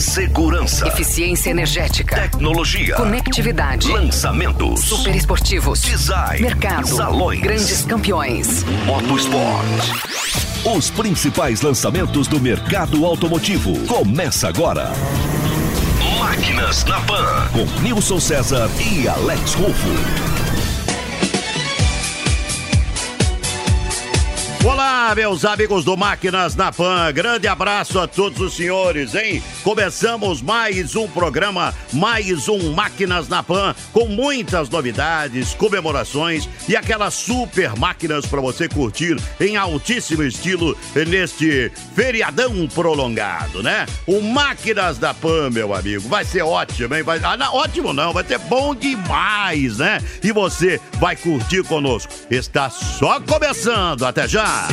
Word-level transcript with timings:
Segurança. 0.00 0.88
Eficiência 0.88 1.50
energética. 1.50 2.16
Tecnologia. 2.16 2.94
Conectividade. 2.94 3.92
Lançamentos. 3.92 4.80
Super 4.80 5.14
esportivos. 5.14 5.82
Design. 5.82 6.40
Mercado. 6.40 6.88
Salões. 6.88 7.40
Grandes 7.40 7.84
campeões. 7.84 8.64
Motosport. 8.86 9.66
Os 10.74 10.88
principais 10.88 11.60
lançamentos 11.60 12.26
do 12.28 12.40
mercado 12.40 13.04
automotivo. 13.04 13.78
Começa 13.86 14.48
agora. 14.48 14.90
Máquinas 16.18 16.82
na 16.86 17.00
Pan. 17.02 17.48
Com 17.52 17.82
Nilson 17.82 18.20
César 18.20 18.70
e 18.80 19.06
Alex 19.06 19.52
Rufo. 19.52 20.30
Olá, 24.62 25.14
meus 25.14 25.46
amigos 25.46 25.84
do 25.84 25.96
Máquinas 25.96 26.54
na 26.54 26.70
Pan. 26.70 27.10
Grande 27.14 27.48
abraço 27.48 27.98
a 27.98 28.06
todos 28.06 28.40
os 28.40 28.54
senhores, 28.54 29.14
hein? 29.14 29.42
Começamos 29.62 30.40
mais 30.40 30.96
um 30.96 31.06
programa, 31.06 31.74
mais 31.92 32.48
um 32.48 32.72
Máquinas 32.72 33.28
na 33.28 33.42
Pan, 33.42 33.74
com 33.92 34.06
muitas 34.06 34.70
novidades, 34.70 35.52
comemorações 35.52 36.48
e 36.66 36.74
aquelas 36.74 37.12
super 37.12 37.76
máquinas 37.76 38.24
para 38.24 38.40
você 38.40 38.68
curtir 38.68 39.16
em 39.38 39.58
altíssimo 39.58 40.22
estilo 40.22 40.76
neste 41.06 41.70
feriadão 41.94 42.66
prolongado, 42.68 43.62
né? 43.62 43.84
O 44.06 44.22
Máquinas 44.22 44.96
da 44.96 45.12
Pan, 45.12 45.50
meu 45.50 45.74
amigo, 45.74 46.08
vai 46.08 46.24
ser 46.24 46.42
ótimo, 46.42 46.94
hein? 46.94 47.02
Vai... 47.02 47.20
Ah, 47.22 47.36
não, 47.36 47.54
ótimo 47.54 47.92
não, 47.92 48.14
vai 48.14 48.24
ser 48.24 48.38
bom 48.38 48.74
demais, 48.74 49.76
né? 49.76 50.00
E 50.22 50.32
você 50.32 50.80
vai 50.94 51.16
curtir 51.16 51.62
conosco. 51.64 52.10
Está 52.30 52.70
só 52.70 53.20
começando. 53.20 54.04
Até 54.04 54.26
já! 54.26 54.68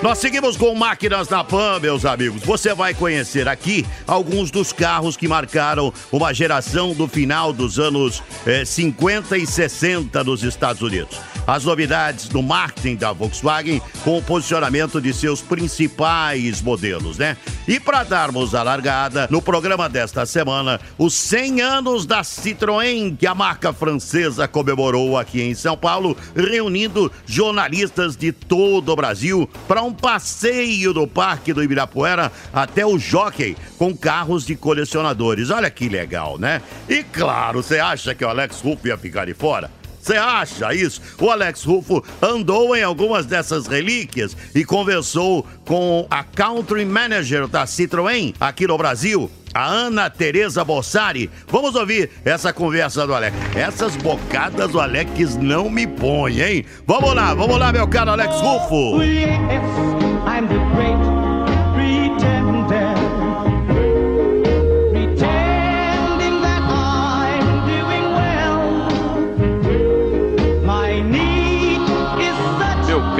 Nós 0.00 0.18
seguimos 0.18 0.56
com 0.56 0.72
Máquinas 0.76 1.28
na 1.28 1.42
Pan, 1.42 1.80
meus 1.80 2.04
amigos. 2.04 2.42
Você 2.42 2.72
vai 2.72 2.94
conhecer 2.94 3.48
aqui 3.48 3.84
alguns 4.06 4.48
dos 4.48 4.72
carros 4.72 5.16
que 5.16 5.26
marcaram 5.26 5.92
uma 6.12 6.32
geração 6.32 6.94
do 6.94 7.08
final 7.08 7.52
dos 7.52 7.80
anos 7.80 8.22
eh, 8.46 8.64
50 8.64 9.36
e 9.36 9.44
60 9.44 10.22
nos 10.22 10.44
Estados 10.44 10.82
Unidos. 10.82 11.18
As 11.48 11.64
novidades 11.64 12.28
do 12.28 12.42
marketing 12.42 12.96
da 12.96 13.10
Volkswagen 13.10 13.80
com 14.04 14.18
o 14.18 14.22
posicionamento 14.22 15.00
de 15.00 15.14
seus 15.14 15.40
principais 15.40 16.60
modelos, 16.60 17.16
né? 17.16 17.38
E 17.66 17.80
para 17.80 18.04
darmos 18.04 18.54
a 18.54 18.62
largada, 18.62 19.26
no 19.30 19.40
programa 19.40 19.88
desta 19.88 20.26
semana, 20.26 20.78
os 20.98 21.14
100 21.14 21.62
anos 21.62 22.04
da 22.04 22.20
Citroën, 22.20 23.16
que 23.16 23.26
a 23.26 23.34
marca 23.34 23.72
francesa 23.72 24.46
comemorou 24.46 25.16
aqui 25.16 25.40
em 25.40 25.54
São 25.54 25.74
Paulo, 25.74 26.14
reunindo 26.36 27.10
jornalistas 27.24 28.14
de 28.14 28.30
todo 28.30 28.92
o 28.92 28.96
Brasil 28.96 29.48
para 29.66 29.82
um 29.82 29.94
passeio 29.94 30.92
do 30.92 31.06
Parque 31.06 31.54
do 31.54 31.64
Ibirapuera 31.64 32.30
até 32.52 32.84
o 32.84 32.98
Jockey 32.98 33.56
com 33.78 33.96
carros 33.96 34.44
de 34.44 34.54
colecionadores. 34.54 35.48
Olha 35.48 35.70
que 35.70 35.88
legal, 35.88 36.36
né? 36.36 36.60
E 36.86 37.02
claro, 37.02 37.62
você 37.62 37.78
acha 37.78 38.14
que 38.14 38.22
o 38.22 38.28
Alex 38.28 38.60
Ruff 38.60 38.86
ia 38.86 38.98
ficar 38.98 39.24
de 39.24 39.32
fora? 39.32 39.77
Você 40.08 40.16
acha 40.16 40.72
isso? 40.72 41.02
O 41.20 41.28
Alex 41.28 41.64
Rufo 41.64 42.02
andou 42.22 42.74
em 42.74 42.82
algumas 42.82 43.26
dessas 43.26 43.66
relíquias 43.66 44.34
e 44.54 44.64
conversou 44.64 45.46
com 45.66 46.06
a 46.10 46.24
country 46.24 46.86
manager 46.86 47.46
da 47.46 47.66
Citroën 47.66 48.34
aqui 48.40 48.66
no 48.66 48.78
Brasil, 48.78 49.30
a 49.52 49.66
Ana 49.66 50.08
Tereza 50.08 50.64
Bossari. 50.64 51.28
Vamos 51.46 51.74
ouvir 51.74 52.08
essa 52.24 52.54
conversa 52.54 53.06
do 53.06 53.14
Alex. 53.14 53.36
Essas 53.54 53.96
bocadas 53.96 54.74
o 54.74 54.80
Alex 54.80 55.36
não 55.36 55.68
me 55.68 55.86
põe, 55.86 56.40
hein? 56.40 56.64
Vamos 56.86 57.14
lá, 57.14 57.34
vamos 57.34 57.58
lá, 57.58 57.70
meu 57.70 57.86
caro 57.86 58.12
Alex 58.12 58.34
Rufo. 58.36 58.96
Oh, 58.96 59.02
yes, 59.02 60.07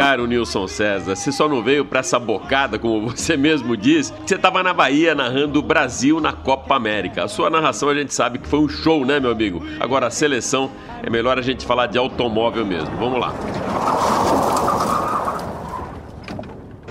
caro 0.09 0.27
Nilson 0.27 0.67
César, 0.67 1.15
você 1.15 1.31
só 1.31 1.47
não 1.47 1.63
veio 1.63 1.85
pra 1.85 2.01
essa 2.01 2.19
bocada, 2.19 2.79
como 2.79 3.11
você 3.15 3.37
mesmo 3.37 3.77
disse, 3.77 4.11
que 4.11 4.27
você 4.27 4.39
tava 4.39 4.63
na 4.63 4.73
Bahia 4.73 5.15
narrando 5.15 5.59
o 5.59 5.63
Brasil 5.63 6.19
na 6.19 6.33
Copa 6.33 6.75
América. 6.77 7.25
A 7.25 7.29
sua 7.29 7.51
narração 7.51 7.91
a 7.91 7.95
gente 7.95 8.15
sabe 8.15 8.39
que 8.39 8.49
foi 8.49 8.59
um 8.59 8.69
show, 8.69 9.05
né, 9.05 9.21
meu 9.21 9.31
amigo? 9.31 9.63
Agora 9.79 10.07
a 10.07 10.11
seleção 10.11 10.71
é 11.03 11.11
melhor 11.11 11.39
a 11.39 11.43
gente 11.43 11.67
falar 11.67 11.89
de 11.89 11.99
automóvel 11.99 12.65
mesmo. 12.65 12.97
Vamos 12.97 13.21
lá. 13.21 14.38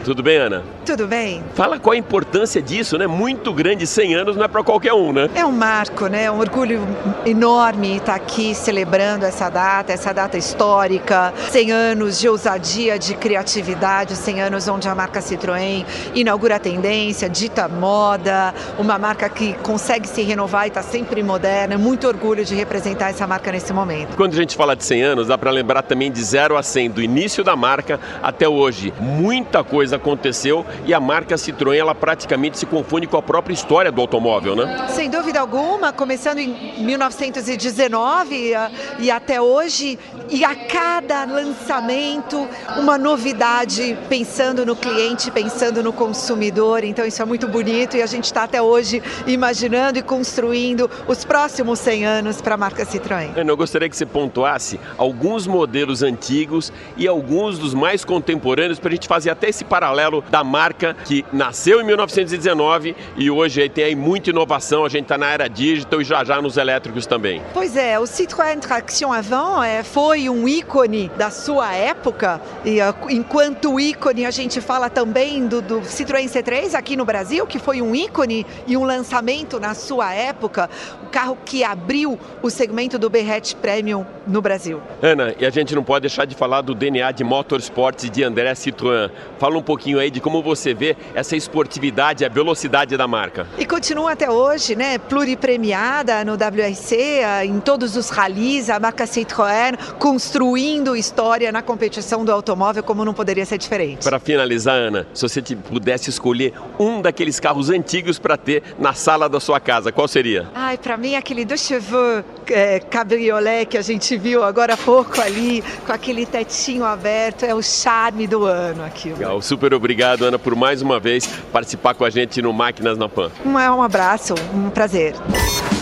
Tudo 0.08 0.24
bem, 0.24 0.38
Ana? 0.38 0.64
Tudo 0.86 1.06
bem? 1.06 1.44
Fala 1.54 1.78
qual 1.78 1.92
a 1.92 1.98
importância 1.98 2.62
disso, 2.62 2.98
né? 2.98 3.06
Muito 3.06 3.52
grande, 3.52 3.86
100 3.86 4.16
anos 4.16 4.38
não 4.38 4.46
é 4.46 4.48
pra 4.48 4.64
qualquer 4.64 4.94
um, 4.94 5.12
né? 5.12 5.30
É 5.36 5.46
um 5.46 5.52
marco, 5.52 6.08
né? 6.08 6.24
É 6.24 6.32
um 6.32 6.40
orgulho 6.40 6.80
enorme 7.26 7.98
estar 7.98 8.16
aqui 8.16 8.56
celebrando 8.56 9.26
essa 9.26 9.50
data, 9.50 9.92
essa 9.92 10.14
data 10.14 10.38
histórica. 10.38 11.34
100 11.50 11.72
anos 11.74 12.18
de 12.22 12.30
ousadia, 12.30 12.98
de 12.98 13.16
criatividade, 13.16 14.16
100 14.16 14.44
anos 14.44 14.66
onde 14.70 14.88
a 14.88 14.96
marca 14.96 15.20
Citroën 15.20 15.86
inaugura 16.16 16.56
a 16.56 16.60
tendência, 16.60 17.30
dita 17.30 17.68
moda, 17.68 18.54
uma 18.80 18.98
marca 18.98 19.28
que 19.28 19.56
consegue 19.56 20.08
se 20.08 20.22
renovar 20.22 20.68
e 20.68 20.68
está 20.70 20.82
sempre 20.82 21.22
moderna. 21.22 21.78
Muito 21.78 22.08
orgulho 22.08 22.46
de 22.46 22.56
representar 22.56 23.10
essa 23.10 23.28
marca 23.28 23.52
nesse 23.52 23.74
momento. 23.74 24.16
Quando 24.16 24.32
a 24.32 24.38
gente 24.38 24.56
fala 24.56 24.74
de 24.74 24.86
100 24.86 25.04
anos, 25.04 25.28
dá 25.28 25.38
pra 25.38 25.52
lembrar 25.52 25.82
também 25.82 26.10
de 26.10 26.24
0 26.24 26.56
a 26.56 26.64
100, 26.64 26.92
do 26.92 27.02
início 27.02 27.44
da 27.44 27.58
marca 27.58 28.00
até 28.24 28.48
hoje. 28.48 28.94
Muita 29.02 29.66
coisa 29.66 29.97
aconteceu 29.98 30.66
e 30.86 30.94
a 30.94 31.00
marca 31.00 31.36
Citroën 31.36 31.76
ela 31.78 31.94
praticamente 31.94 32.58
se 32.58 32.66
confunde 32.66 33.06
com 33.08 33.18
a 33.18 33.22
própria 33.22 33.54
história 33.54 33.92
do 33.92 34.00
automóvel, 34.02 34.56
né? 34.56 34.88
Sem 34.90 35.10
dúvida 35.10 35.40
alguma, 35.40 35.92
começando 35.92 36.40
em 36.40 36.84
1919 36.84 38.54
a- 38.56 38.72
e 39.00 39.12
até 39.12 39.42
hoje, 39.42 39.98
e 40.30 40.44
a 40.44 40.56
cada 40.56 41.26
lançamento, 41.26 42.48
uma 42.78 42.98
novidade, 42.98 43.98
pensando 44.10 44.66
no 44.66 44.76
cliente, 44.76 45.32
pensando 45.32 45.82
no 45.84 45.92
consumidor. 45.94 46.84
Então, 46.84 47.06
isso 47.06 47.22
é 47.22 47.26
muito 47.26 47.48
bonito 47.48 47.98
e 47.98 48.02
a 48.02 48.06
gente 48.06 48.26
está 48.26 48.44
até 48.44 48.62
hoje 48.62 49.02
imaginando 49.26 50.00
e 50.00 50.02
construindo 50.02 50.90
os 51.08 51.24
próximos 51.26 51.80
100 51.80 52.06
anos 52.06 52.42
para 52.42 52.56
a 52.56 52.58
marca 52.58 52.86
Citroën. 52.86 53.38
Ana, 53.38 53.52
eu 53.52 53.58
gostaria 53.58 53.90
que 53.90 53.96
você 53.96 54.06
pontuasse 54.06 54.80
alguns 54.98 55.48
modelos 55.48 56.04
antigos 56.04 56.72
e 56.96 57.08
alguns 57.08 57.58
dos 57.58 57.74
mais 57.74 58.04
contemporâneos 58.06 58.80
para 58.80 58.90
a 58.90 58.94
gente 58.94 59.08
fazer 59.08 59.30
até 59.30 59.50
esse 59.50 59.64
paralelo 59.64 59.87
da 60.30 60.44
marca 60.44 60.96
que 61.06 61.26
nasceu 61.32 61.82
em 61.82 61.84
1919 61.84 62.96
e 63.16 63.30
hoje 63.30 63.62
aí 63.62 63.70
tem 63.70 63.84
aí 63.84 63.96
muita 63.96 64.30
inovação. 64.30 64.86
A 64.86 64.90
gente 64.90 65.04
está 65.04 65.18
na 65.18 65.32
era 65.32 65.48
digital 65.48 66.02
e 66.02 66.04
já 66.04 66.24
já 66.24 66.42
nos 66.42 66.58
elétricos 66.58 67.06
também. 67.06 67.42
Pois 67.54 67.76
é, 67.76 68.00
o 68.00 68.04
Citroën 68.04 68.60
Traction 68.60 69.12
Avant 69.12 69.64
é, 69.64 69.84
foi 69.84 70.30
um 70.30 70.48
ícone 70.48 71.12
da 71.18 71.30
sua 71.30 71.74
época 71.74 72.42
e 72.66 72.78
enquanto 73.10 73.80
ícone 73.80 74.26
a 74.26 74.32
gente 74.32 74.60
fala 74.62 74.90
também 74.90 75.48
do, 75.48 75.62
do 75.62 75.82
Citroën 75.82 76.26
C3 76.26 76.74
aqui 76.74 76.96
no 76.96 77.06
Brasil, 77.06 77.46
que 77.46 77.60
foi 77.60 77.82
um 77.82 77.96
ícone 77.96 78.46
e 78.66 78.76
um 78.76 78.84
lançamento 78.84 79.60
na 79.60 79.74
sua 79.74 80.14
época, 80.14 80.70
carro 81.08 81.38
que 81.46 81.64
abriu 81.64 82.20
o 82.42 82.50
segmento 82.50 83.00
do 83.00 83.10
Berrete 83.10 83.56
Premium 83.56 84.06
no 84.26 84.42
Brasil. 84.42 84.82
Ana, 85.02 85.34
e 85.40 85.46
a 85.46 85.50
gente 85.50 85.74
não 85.74 85.84
pode 85.84 86.02
deixar 86.02 86.26
de 86.26 86.36
falar 86.36 86.62
do 86.62 86.76
DNA 86.76 87.12
de 87.12 87.24
Motorsports 87.24 88.10
de 88.10 88.24
André 88.24 88.54
Citroën. 88.54 89.10
Fala 89.40 89.58
um 89.58 89.62
pouquinho 89.62 90.00
aí 90.00 90.12
de 90.12 90.20
como 90.20 90.42
você 90.42 90.74
vê 90.74 90.96
essa 91.16 91.36
esportividade, 91.36 92.26
a 92.26 92.30
velocidade 92.30 92.98
da 92.98 93.08
marca. 93.08 93.48
E 93.58 93.66
continua 93.66 94.12
até 94.12 94.30
hoje, 94.30 94.76
né, 94.76 94.98
pluripremiada 94.98 96.24
no 96.26 96.34
WRC, 96.34 97.22
em 97.46 97.60
todos 97.60 97.96
os 97.96 98.10
ralis, 98.10 98.70
a 98.70 98.80
marca 98.80 99.06
Citroën 99.06 99.78
construindo 99.98 100.96
história 100.96 101.52
na 101.52 101.62
competição 101.62 102.26
do 102.26 102.32
automóvel 102.32 102.84
como 102.84 103.06
não 103.06 103.14
poderia 103.14 103.46
ser 103.46 103.58
diferente. 103.58 104.04
Para 104.04 104.20
finalizar, 104.20 104.76
Ana, 104.76 105.08
se 105.14 105.22
você 105.22 105.42
pudesse 105.42 106.10
escolher 106.10 106.54
um 106.80 107.02
daqueles 107.02 107.40
carros 107.40 107.70
antigos 107.70 108.20
para 108.20 108.38
ter 108.38 108.64
na 108.80 108.94
sala 108.94 109.30
da 109.30 109.40
sua 109.40 109.60
casa, 109.60 109.92
qual 109.92 110.08
seria? 110.08 110.48
Ai, 110.54 110.78
pra 110.98 111.02
mim 111.02 111.16
aquele 111.16 111.46
deux 111.46 111.62
cheveux 111.62 112.24
é, 112.48 112.80
cabriolé 112.80 113.66
que 113.66 113.78
a 113.78 113.82
gente 113.84 114.18
viu 114.18 114.44
agora 114.44 114.74
há 114.74 114.78
pouco 114.78 115.22
ali, 115.22 115.64
com 115.86 115.94
aquele 115.94 116.26
tetinho 116.26 116.84
aberto, 116.84 117.44
é 117.46 117.54
o 117.54 117.62
charme 117.62 118.26
do 118.26 118.46
ano 118.46 118.84
aquilo. 118.84 119.18
Legal, 119.18 119.42
super 119.42 119.74
obrigado, 119.74 120.24
Ana, 120.24 120.40
por 120.40 120.56
mais 120.56 120.82
uma 120.82 121.00
vez 121.00 121.28
participar 121.54 121.94
com 121.94 122.04
a 122.04 122.10
gente 122.10 122.42
no 122.42 122.52
Máquinas 122.52 122.98
na 122.98 123.08
Pan. 123.08 123.32
Um, 123.46 123.60
é 123.60 123.70
um 123.70 123.84
abraço, 123.84 124.34
um 124.54 124.70
prazer. 124.72 125.14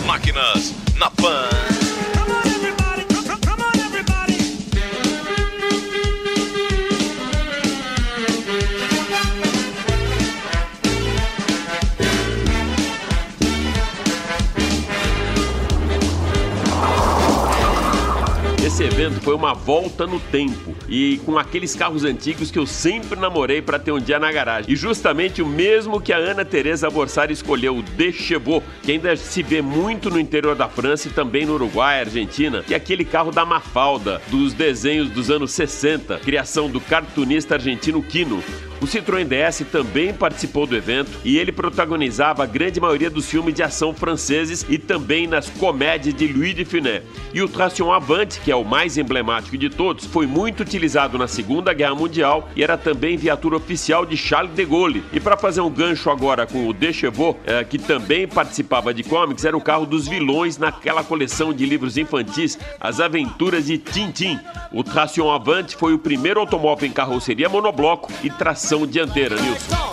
Máquinas 0.04 0.74
na 0.98 1.10
Pan. 1.10 1.75
Foi 19.14 19.34
uma 19.34 19.54
volta 19.54 20.06
no 20.06 20.18
tempo 20.18 20.74
e 20.88 21.20
com 21.24 21.38
aqueles 21.38 21.74
carros 21.74 22.04
antigos 22.04 22.50
que 22.50 22.58
eu 22.58 22.66
sempre 22.66 23.18
namorei 23.18 23.62
para 23.62 23.78
ter 23.78 23.92
um 23.92 23.98
dia 23.98 24.18
na 24.18 24.30
garagem. 24.30 24.72
E 24.72 24.76
justamente 24.76 25.42
o 25.42 25.46
mesmo 25.46 26.00
que 26.00 26.12
a 26.12 26.18
Ana 26.18 26.44
Teresa 26.44 26.90
Borsari 26.90 27.32
escolheu, 27.32 27.76
o 27.76 27.82
Dechevaux, 27.82 28.64
que 28.82 28.92
ainda 28.92 29.16
se 29.16 29.42
vê 29.42 29.62
muito 29.62 30.10
no 30.10 30.18
interior 30.18 30.54
da 30.54 30.68
França 30.68 31.08
e 31.08 31.10
também 31.10 31.46
no 31.46 31.54
Uruguai, 31.54 32.00
Argentina, 32.00 32.64
é 32.70 32.74
aquele 32.74 33.04
carro 33.04 33.30
da 33.30 33.44
Mafalda, 33.44 34.20
dos 34.28 34.52
desenhos 34.52 35.10
dos 35.10 35.30
anos 35.30 35.52
60, 35.52 36.18
criação 36.20 36.68
do 36.68 36.80
cartunista 36.80 37.54
argentino 37.54 38.02
Quino. 38.02 38.42
O 38.78 38.84
Citroën 38.84 39.24
DS 39.24 39.64
também 39.72 40.12
participou 40.12 40.66
do 40.66 40.76
evento 40.76 41.10
e 41.24 41.38
ele 41.38 41.50
protagonizava 41.50 42.42
a 42.42 42.46
grande 42.46 42.78
maioria 42.78 43.08
dos 43.08 43.26
filmes 43.26 43.54
de 43.54 43.62
ação 43.62 43.94
franceses 43.94 44.66
e 44.68 44.76
também 44.76 45.26
nas 45.26 45.48
comédias 45.48 46.14
de 46.14 46.30
Louis 46.30 46.54
de 46.54 46.64
Funès. 46.64 47.02
E 47.32 47.40
o 47.40 47.48
Traction 47.48 47.90
Avant, 47.90 48.28
que 48.44 48.52
é 48.52 48.56
o 48.56 48.64
mais 48.64 48.98
emblemático 48.98 49.56
de 49.56 49.70
todos, 49.70 50.04
foi 50.04 50.26
muito 50.26 50.60
utilizado 50.60 51.16
na 51.16 51.26
Segunda 51.26 51.72
Guerra 51.72 51.94
Mundial 51.94 52.50
e 52.54 52.62
era 52.62 52.76
também 52.76 53.16
viatura 53.16 53.56
oficial 53.56 54.04
de 54.04 54.14
Charles 54.16 54.54
de 54.54 54.64
Gaulle. 54.66 55.02
E 55.10 55.18
para 55.18 55.38
fazer 55.38 55.62
um 55.62 55.70
gancho 55.70 56.10
agora 56.10 56.46
com 56.46 56.68
o 56.68 56.72
Dechevaux, 56.74 57.38
eh, 57.46 57.64
que 57.64 57.78
também 57.78 58.28
participava 58.28 58.92
de 58.92 59.02
comics, 59.02 59.46
era 59.46 59.56
o 59.56 59.60
carro 59.60 59.86
dos 59.86 60.06
vilões 60.06 60.58
naquela 60.58 61.02
coleção 61.02 61.52
de 61.52 61.64
livros 61.64 61.96
infantis, 61.96 62.58
As 62.78 63.00
Aventuras 63.00 63.66
de 63.66 63.78
Tintin. 63.78 64.38
O 64.70 64.84
Traction 64.84 65.30
Avant 65.30 65.74
foi 65.78 65.94
o 65.94 65.98
primeiro 65.98 66.40
automóvel 66.40 66.86
em 66.86 66.92
carroceria 66.92 67.48
monobloco 67.48 68.12
e 68.22 68.28
tração 68.28 68.65
tração 68.66 68.84
dianteira, 68.84 69.36
Nilson. 69.40 69.86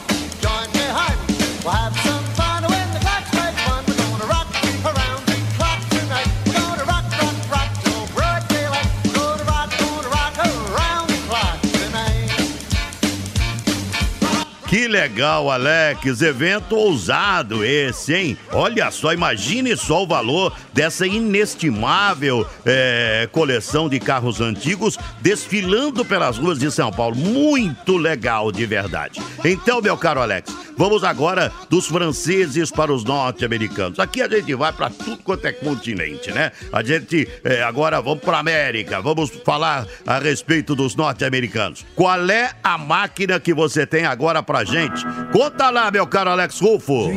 Que 14.74 14.88
legal, 14.88 15.52
Alex. 15.52 16.20
Evento 16.24 16.76
ousado 16.76 17.64
esse, 17.64 18.12
hein? 18.12 18.38
Olha 18.52 18.90
só, 18.90 19.14
imagine 19.14 19.78
só 19.78 20.02
o 20.02 20.08
valor 20.08 20.52
dessa 20.74 21.06
inestimável 21.06 22.44
é, 22.66 23.30
coleção 23.32 23.88
de 23.88 24.00
carros 24.00 24.42
antigos 24.42 24.98
desfilando 25.22 26.04
pelas 26.04 26.40
ruas 26.40 26.58
de 26.58 26.72
São 26.72 26.92
Paulo. 26.92 27.16
Muito 27.16 27.98
legal, 27.98 28.52
de 28.52 28.66
verdade. 28.66 29.22
Então, 29.46 29.80
meu 29.80 29.96
caro 29.96 30.24
Alex, 30.24 30.52
vamos 30.76 31.04
agora 31.04 31.52
dos 31.70 31.86
franceses 31.86 32.72
para 32.72 32.92
os 32.92 33.04
norte-americanos. 33.04 34.00
Aqui 34.00 34.24
a 34.24 34.28
gente 34.28 34.56
vai 34.56 34.74
para 34.74 34.90
tudo 34.90 35.18
quanto 35.18 35.46
é 35.46 35.52
continente, 35.52 36.32
né? 36.32 36.52
A 36.72 36.82
gente 36.82 37.30
é, 37.44 37.62
agora 37.62 38.02
vamos 38.02 38.24
para 38.24 38.40
América. 38.40 39.00
Vamos 39.02 39.30
falar 39.46 39.86
a 40.04 40.18
respeito 40.18 40.74
dos 40.74 40.96
norte-americanos. 40.96 41.86
Qual 41.96 42.28
é 42.28 42.56
a 42.64 42.76
máquina 42.76 43.40
que 43.40 43.54
você 43.54 43.86
tem 43.86 44.06
agora 44.06 44.42
para 44.42 44.63
gente. 44.66 45.06
Conta 45.32 45.70
lá, 45.70 45.92
meu 45.92 46.08
caro 46.08 46.30
Alex 46.30 46.60
Rufo. 46.60 47.10